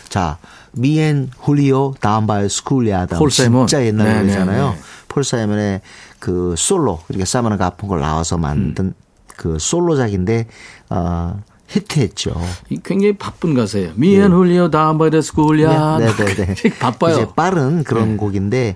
자, 0.10 0.38
Me 0.74 0.96
and 0.96 1.30
Julio 1.38 1.94
Down 2.00 2.28
by 2.28 2.36
the 2.36 2.50
Schoolyard. 2.50 3.18
폴 3.18 3.32
사이먼. 3.32 3.68
진짜 3.68 3.86
옛날 3.86 4.08
네, 4.08 4.20
노래잖아요. 4.22 4.70
네, 4.70 4.76
네. 4.76 4.82
폴 5.08 5.24
사이먼의 5.24 5.82
그 6.20 6.56
솔로, 6.58 7.00
그러니까 7.08 7.26
사이먼 7.26 7.48
앤 7.48 7.58
가펑클 7.58 8.00
나와서 8.00 8.38
만든 8.38 8.86
음. 8.86 8.94
그 9.38 9.58
솔로작인데 9.60 10.48
어 10.90 11.40
히트했죠. 11.72 12.34
이 12.70 12.80
굉장히 12.84 13.14
바쁜 13.18 13.54
가사예요. 13.54 13.92
미안 13.96 14.32
훌리오 14.34 14.70
다음바이더스 14.70 15.34
굴야. 15.34 15.98
네, 16.00 16.08
네, 16.14 16.36
네. 16.54 16.70
바빠요. 16.80 17.14
이제 17.16 17.28
빠른 17.36 17.84
그런 17.84 18.12
네. 18.12 18.18
곡인데 18.18 18.76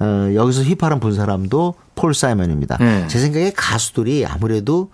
어, 0.00 0.30
여기서 0.34 0.62
휘파람 0.62 1.00
분 1.00 1.14
사람도 1.14 1.74
폴 1.94 2.14
사이먼입니다. 2.14 2.76
네. 2.78 3.06
제 3.08 3.18
생각에 3.20 3.52
가수들이 3.54 4.26
아무래도 4.26 4.90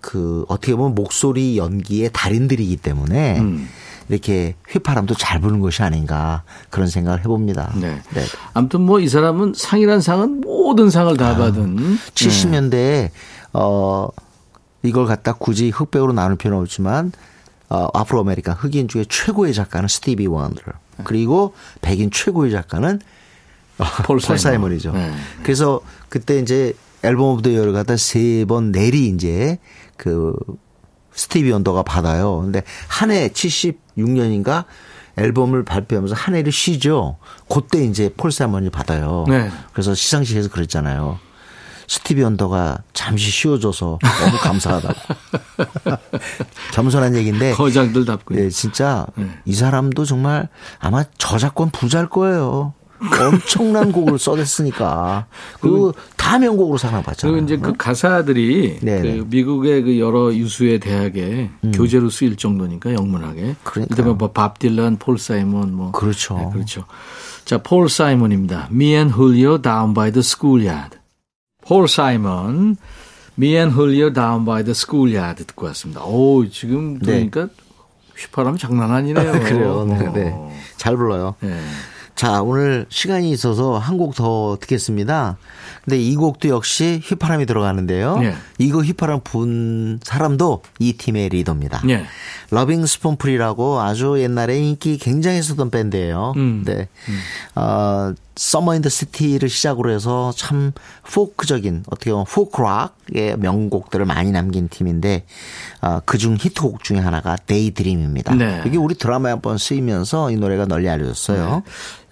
그 0.00 0.44
어떻게 0.48 0.74
보면 0.74 0.94
목소리 0.94 1.58
연기의 1.58 2.10
달인들이기 2.12 2.76
때문에 2.78 3.40
음. 3.40 3.68
이렇게 4.08 4.54
휘파람도 4.70 5.14
잘 5.14 5.40
부는 5.40 5.58
것이 5.60 5.82
아닌가 5.82 6.44
그런 6.70 6.88
생각을 6.88 7.20
해봅니다. 7.20 7.72
네. 7.80 8.00
아무튼 8.54 8.82
뭐 8.82 9.00
이 9.00 9.08
사람은 9.08 9.52
상이란 9.56 10.00
상은 10.00 10.40
모든 10.40 10.90
상을 10.90 11.12
아, 11.12 11.16
다 11.16 11.36
받은 11.36 11.98
70년대에 12.14 13.10
어 13.52 14.08
이걸 14.86 15.06
갖다 15.06 15.32
굳이 15.32 15.70
흑백으로 15.70 16.12
나눌 16.12 16.36
필요는 16.36 16.62
없지만 16.62 17.12
어, 17.68 17.88
Afro 17.94 18.20
American 18.20 18.54
흑인 18.56 18.88
중에 18.88 19.04
최고의 19.08 19.52
작가는 19.54 19.88
스티비 19.88 20.26
원더 20.26 20.62
그리고 21.04 21.54
백인 21.82 22.10
최고의 22.10 22.52
작가는 22.52 23.00
어, 23.78 23.84
폴폴 24.04 24.20
사이먼. 24.20 24.38
사이먼이죠. 24.38 24.92
네. 24.92 25.12
그래서 25.42 25.80
그때 26.08 26.38
이제 26.38 26.72
Album 27.02 27.26
of 27.34 27.42
the 27.42 27.50
Year를 27.50 27.72
갖다 27.72 27.96
세 27.96 28.44
번 28.46 28.72
내리 28.72 29.08
이제 29.08 29.58
그 29.96 30.34
스티비 31.12 31.50
원더가 31.50 31.82
받아요. 31.82 32.40
근데 32.40 32.62
한 32.88 33.10
해 33.10 33.28
76년인가 33.28 34.64
앨범을 35.18 35.64
발표하면서 35.64 36.14
한 36.14 36.34
해를 36.34 36.52
쉬죠. 36.52 37.16
그때 37.48 37.84
이제 37.84 38.10
폴 38.16 38.30
사이먼이 38.32 38.70
받아요. 38.70 39.24
네. 39.28 39.50
그래서 39.72 39.94
시상식에서 39.94 40.50
그랬잖아요. 40.50 41.18
스티비 41.88 42.22
원더가 42.22 42.82
잠시 42.92 43.30
쉬어줘서 43.30 43.98
너무 44.02 44.38
감사하다고. 44.38 44.94
겸손한 46.74 47.16
얘기인데. 47.16 47.52
거장들 47.52 48.04
답고. 48.04 48.34
네, 48.34 48.50
진짜 48.50 49.06
네. 49.16 49.28
이 49.44 49.54
사람도 49.54 50.04
정말 50.04 50.48
아마 50.78 51.04
저작권 51.18 51.70
부자일 51.70 52.08
거예요. 52.08 52.74
엄청난 52.98 53.92
곡을 53.92 54.18
써댔으니까. 54.18 55.26
그리고 55.60 55.92
다 56.16 56.38
명곡으로 56.38 56.78
사랑받잖아요. 56.78 57.32
그리고 57.32 57.44
이제 57.44 57.56
그 57.58 57.76
가사들이. 57.76 58.78
그 58.80 59.26
미국의 59.28 59.82
그 59.82 59.98
여러 59.98 60.34
유수의 60.34 60.80
대학에 60.80 61.50
교재로 61.74 62.10
쓰일 62.10 62.36
정도니까. 62.36 62.90
음. 62.90 63.12
그러니까요. 63.12 63.54
이를테면 63.74 64.18
뭐밥 64.18 64.58
딜런, 64.58 64.96
폴 64.96 65.18
사이먼 65.18 65.74
뭐. 65.74 65.92
그렇죠. 65.92 66.36
네, 66.38 66.48
그렇죠. 66.52 66.84
자, 67.44 67.58
폴 67.58 67.88
사이먼입니다. 67.88 68.68
Me 68.72 68.94
and 68.94 69.14
Julio 69.14 69.60
down 69.60 69.94
by 69.94 70.10
the 70.10 70.20
schoolyard. 70.20 70.95
폴 71.66 71.88
사이먼, 71.88 72.76
Me 73.38 73.56
and 73.56 73.74
Julio 73.74 74.12
down 74.12 74.44
by 74.44 74.62
the 74.62 74.70
schoolyard 74.72 75.44
듣고 75.44 75.66
왔습니다. 75.66 76.02
오, 76.04 76.48
지금 76.48 76.98
네. 77.00 77.06
들으니까 77.06 77.48
휘파람이 78.16 78.58
장난 78.58 78.90
아니네요. 78.92 79.32
그래요. 79.32 79.84
네, 79.84 80.06
어. 80.06 80.12
네. 80.12 80.34
잘 80.76 80.96
불러요. 80.96 81.34
네. 81.40 81.58
자, 82.14 82.40
오늘 82.40 82.86
시간이 82.88 83.30
있어서 83.32 83.76
한 83.76 83.98
곡 83.98 84.14
더 84.14 84.56
듣겠습니다. 84.62 85.36
근데 85.84 85.98
이 86.00 86.16
곡도 86.16 86.48
역시 86.48 86.98
휘파람이 87.04 87.44
들어가는데요. 87.44 88.18
예. 88.22 88.34
이거 88.58 88.80
휘파람 88.80 89.20
분 89.22 90.00
사람도 90.02 90.62
이 90.78 90.94
팀의 90.94 91.28
리더입니다. 91.28 91.82
예. 91.90 92.06
러빙 92.50 92.86
스푼풀이라고 92.86 93.80
아주 93.80 94.16
옛날에 94.18 94.58
인기 94.58 94.96
굉장했었던 94.96 95.70
밴드예요. 95.70 96.32
음. 96.36 96.62
네. 96.64 96.88
어, 97.54 98.14
Summer 98.36 98.74
in 98.74 98.80
the 98.80 98.90
City를 98.90 99.48
시작으로 99.48 99.90
해서 99.90 100.30
참 100.36 100.72
포크적인 101.10 101.84
어떻게 101.88 102.10
보면 102.10 102.26
포크락의 102.28 103.38
명곡들을 103.38 104.04
많이 104.04 104.30
남긴 104.30 104.68
팀인데 104.68 105.24
어, 105.80 106.00
그중 106.04 106.36
히트곡 106.38 106.84
중에 106.84 106.98
하나가 106.98 107.36
Daydream입니다. 107.36 108.34
네. 108.34 108.62
이게 108.66 108.76
우리 108.76 108.94
드라마에 108.94 109.32
한번 109.32 109.56
쓰이면서 109.56 110.30
이 110.30 110.36
노래가 110.36 110.66
널리 110.66 110.88
알려졌어요. 110.88 111.62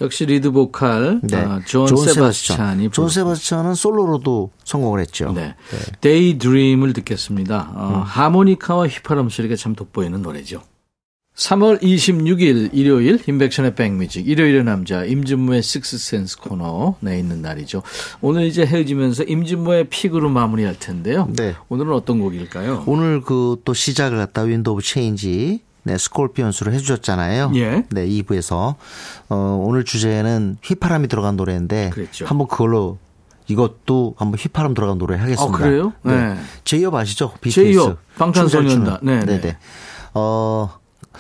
역시 0.01 0.25
리드 0.25 0.51
보컬 0.51 1.21
네. 1.23 1.37
아, 1.37 1.61
존, 1.67 1.87
세바스찬이 1.87 2.91
존 2.91 3.09
세바스찬은 3.11 3.75
솔로로도 3.75 4.51
성공을 4.65 5.01
했죠. 5.01 5.33
네. 5.33 5.55
Daydream을 6.01 6.95
듣겠습니다. 6.95 7.71
어, 7.75 7.89
음. 7.89 8.03
하모니카와 8.03 8.89
휘파람 8.89 9.29
소리가 9.29 9.57
참 9.57 9.75
돋보이는 9.75 10.23
노래죠. 10.23 10.63
3월 11.37 11.83
26일 11.83 12.71
일요일 12.73 13.19
임백천의 13.27 13.75
백뮤직 13.75 14.29
일요일의 14.29 14.63
남자 14.63 15.05
임진모의 15.05 15.63
식스센스 15.63 16.39
코너 16.39 16.95
내 17.01 17.19
있는 17.19 17.43
날이죠. 17.43 17.83
오늘 18.21 18.45
이제 18.45 18.65
헤어지면서 18.65 19.25
임진모의 19.25 19.89
pick으로 19.91 20.29
마무리할 20.29 20.79
텐데요. 20.79 21.29
네. 21.37 21.57
오늘은 21.69 21.93
어떤 21.93 22.21
곡일까요? 22.21 22.85
오늘 22.87 23.21
그 23.21 23.57
또 23.65 23.75
시작을 23.75 24.19
갖다 24.19 24.43
Wind 24.43 24.73
of 24.73 24.83
Change 24.83 25.61
네, 25.83 25.99
스콜피언스로 25.99 26.73
해주셨잖아요. 26.73 27.53
예. 27.57 27.85
네, 27.91 28.07
2부에서. 28.07 28.75
어, 29.29 29.63
오늘 29.63 29.85
주제는 29.85 30.57
휘파람이 30.63 31.09
들어간 31.09 31.37
노래인데. 31.37 31.91
그랬죠. 31.91 32.25
한번 32.27 32.47
그걸로 32.49 32.99
이것도 33.49 34.15
한번 34.17 34.39
휘파람 34.39 34.73
들어간 34.73 34.97
노래 34.99 35.17
하겠습니다. 35.19 35.59
아, 35.59 35.61
그래요? 35.61 35.93
네. 36.03 36.17
네. 36.17 36.37
제이홉 36.65 36.95
아시죠? 36.95 37.33
BTS. 37.43 37.55
제이홉, 37.55 37.99
방탄소년단. 38.17 38.99
네, 39.03 39.21
네. 39.21 39.41
네네. 39.41 39.57
어, 40.15 40.71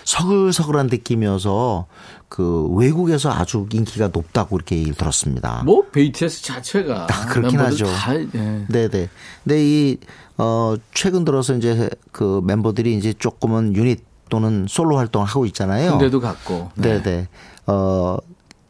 서글서글한 0.05 0.89
느낌이어서 0.89 1.87
그 2.29 2.67
외국에서 2.69 3.31
아주 3.31 3.67
인기가 3.73 4.09
높다고 4.09 4.57
이렇게 4.57 4.77
얘기를 4.77 4.95
들었습니다. 4.97 5.63
뭐 5.65 5.87
BTS 5.91 6.43
자체가 6.43 7.07
아, 7.11 7.27
그렇긴 7.27 7.61
하죠. 7.61 7.87
다, 7.87 8.15
예. 8.17 8.67
네네. 8.69 9.09
근데 9.45 9.65
이, 9.65 9.99
어, 10.37 10.75
최근 10.93 11.25
들어서 11.25 11.55
이제 11.55 11.89
그 12.11 12.41
멤버들이 12.45 12.97
이제 12.97 13.13
조금은 13.13 13.77
유닛 13.77 14.03
활동은 14.35 14.67
솔로 14.69 14.97
활동을 14.97 15.27
하고 15.27 15.47
있잖아요. 15.47 15.93
군대도 15.93 16.21
갔고. 16.21 16.71
네, 16.75 17.03
네. 17.03 17.29
어 17.67 18.17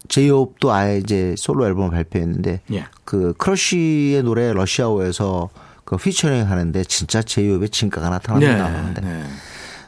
제이홉도 0.09 0.73
아예 0.73 0.99
이제 0.99 1.35
솔로 1.39 1.67
앨범을 1.67 1.91
발표했는데 1.91 2.61
예. 2.73 2.85
그 3.05 3.33
크러쉬의 3.39 4.23
노래 4.23 4.53
러시아어에서 4.53 5.49
그 5.85 5.97
피처링 5.97 6.49
하는데 6.49 6.85
진짜 6.85 7.23
제이홉의 7.23 7.71
진가가 7.71 8.11
나타납니다. 8.11 8.93
네. 8.95 9.01
네. 9.01 9.25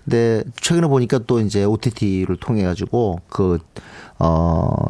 근데 0.07 0.45
최근에 0.61 0.87
보니까 0.87 1.19
또 1.27 1.41
이제 1.41 1.65
OTT를 1.65 2.37
통해 2.37 2.63
가지고 2.65 3.21
그 3.29 3.59
어 4.19 4.87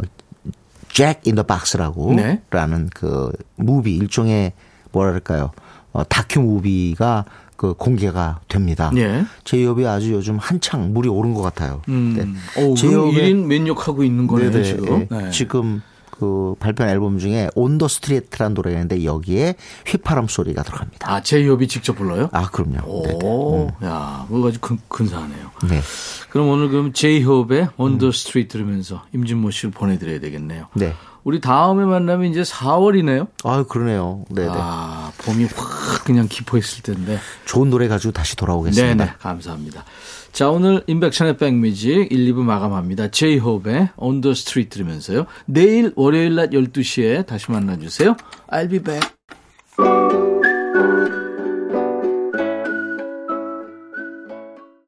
Jack 0.93 1.21
in 1.27 1.33
the 1.33 1.43
Box라고 1.43 2.15
네. 2.15 2.41
라는 2.51 2.89
그 2.95 3.31
무비 3.57 3.97
일종의 3.97 4.53
뭐랄까요? 4.93 5.51
어 5.93 6.05
다큐 6.05 6.41
무비가 6.41 7.25
그 7.57 7.75
공개가 7.75 8.41
됩니다. 8.49 8.91
예. 8.97 9.25
제이홉이 9.45 9.87
아주 9.87 10.13
요즘 10.13 10.39
한창 10.39 10.93
물이 10.95 11.09
오른 11.11 11.35
것 11.35 11.43
같아요. 11.43 11.83
음. 11.89 12.15
네. 12.57 12.63
오, 12.63 12.75
제이홉의- 12.75 13.15
1인 13.15 13.45
맹활약하고 13.47 14.05
있는 14.05 14.27
거네요, 14.27 14.51
네네. 14.51 14.65
지금. 14.65 15.07
예. 15.11 15.17
네. 15.25 15.31
지금 15.31 15.83
그 16.19 16.55
발표한 16.59 16.93
앨범 16.93 17.19
중에 17.19 17.51
On 17.55 17.68
the 17.68 17.89
Street라는 17.89 18.55
노래가 18.55 18.77
있는데 18.77 19.05
여기에 19.05 19.57
휘파람 19.87 20.29
소리가 20.29 20.63
들어갑니다. 20.63 21.11
아, 21.11 21.23
제이홉이 21.23 21.69
직접 21.69 21.95
불러요? 21.97 22.29
아, 22.33 22.49
그럼요. 22.51 22.87
오, 22.87 23.71
야, 23.85 24.25
그거 24.29 24.49
아주 24.49 24.59
근, 24.61 24.79
근사하네요. 24.89 25.51
네. 25.69 25.81
그럼 26.31 26.49
오늘 26.49 26.69
그럼 26.69 26.93
제이홉의 26.93 27.69
On 27.77 27.91
the 27.91 28.13
Street 28.13 28.53
들으면서 28.53 29.03
임진모 29.15 29.51
씨를 29.51 29.71
보내드려야 29.73 30.21
되겠네요. 30.21 30.69
네. 30.75 30.95
우리 31.25 31.41
다음에 31.41 31.85
만나면 31.85 32.31
이제 32.31 32.43
4월이네요. 32.43 33.27
아, 33.43 33.65
그러네요. 33.65 34.25
네네. 34.31 34.53
아, 34.53 35.11
봄이 35.19 35.47
확 35.57 36.05
그냥 36.05 36.29
깊어 36.29 36.57
있을 36.57 36.83
텐데. 36.85 37.19
좋은 37.47 37.69
노래 37.69 37.89
가지고 37.89 38.13
다시 38.13 38.37
돌아오겠습니다. 38.37 38.95
네네, 38.95 39.17
감사합니다. 39.19 39.85
자, 40.37 40.51
오늘 40.51 40.83
인백션의 40.87 41.39
백뮤직 41.39 42.13
1, 42.13 42.35
2부 42.35 42.43
마감합니다. 42.43 43.11
제이홉의 43.11 43.89
On 43.97 44.21
the 44.21 44.33
Street 44.33 44.69
들으면서요. 44.69 45.25
내일 45.47 45.95
월요일 45.97 46.35
낮 46.35 46.51
12시에 46.51 47.25
다시 47.25 47.51
만나주세요. 47.51 48.15
I'll 48.51 48.69
be 48.69 48.79
back. 48.79 49.17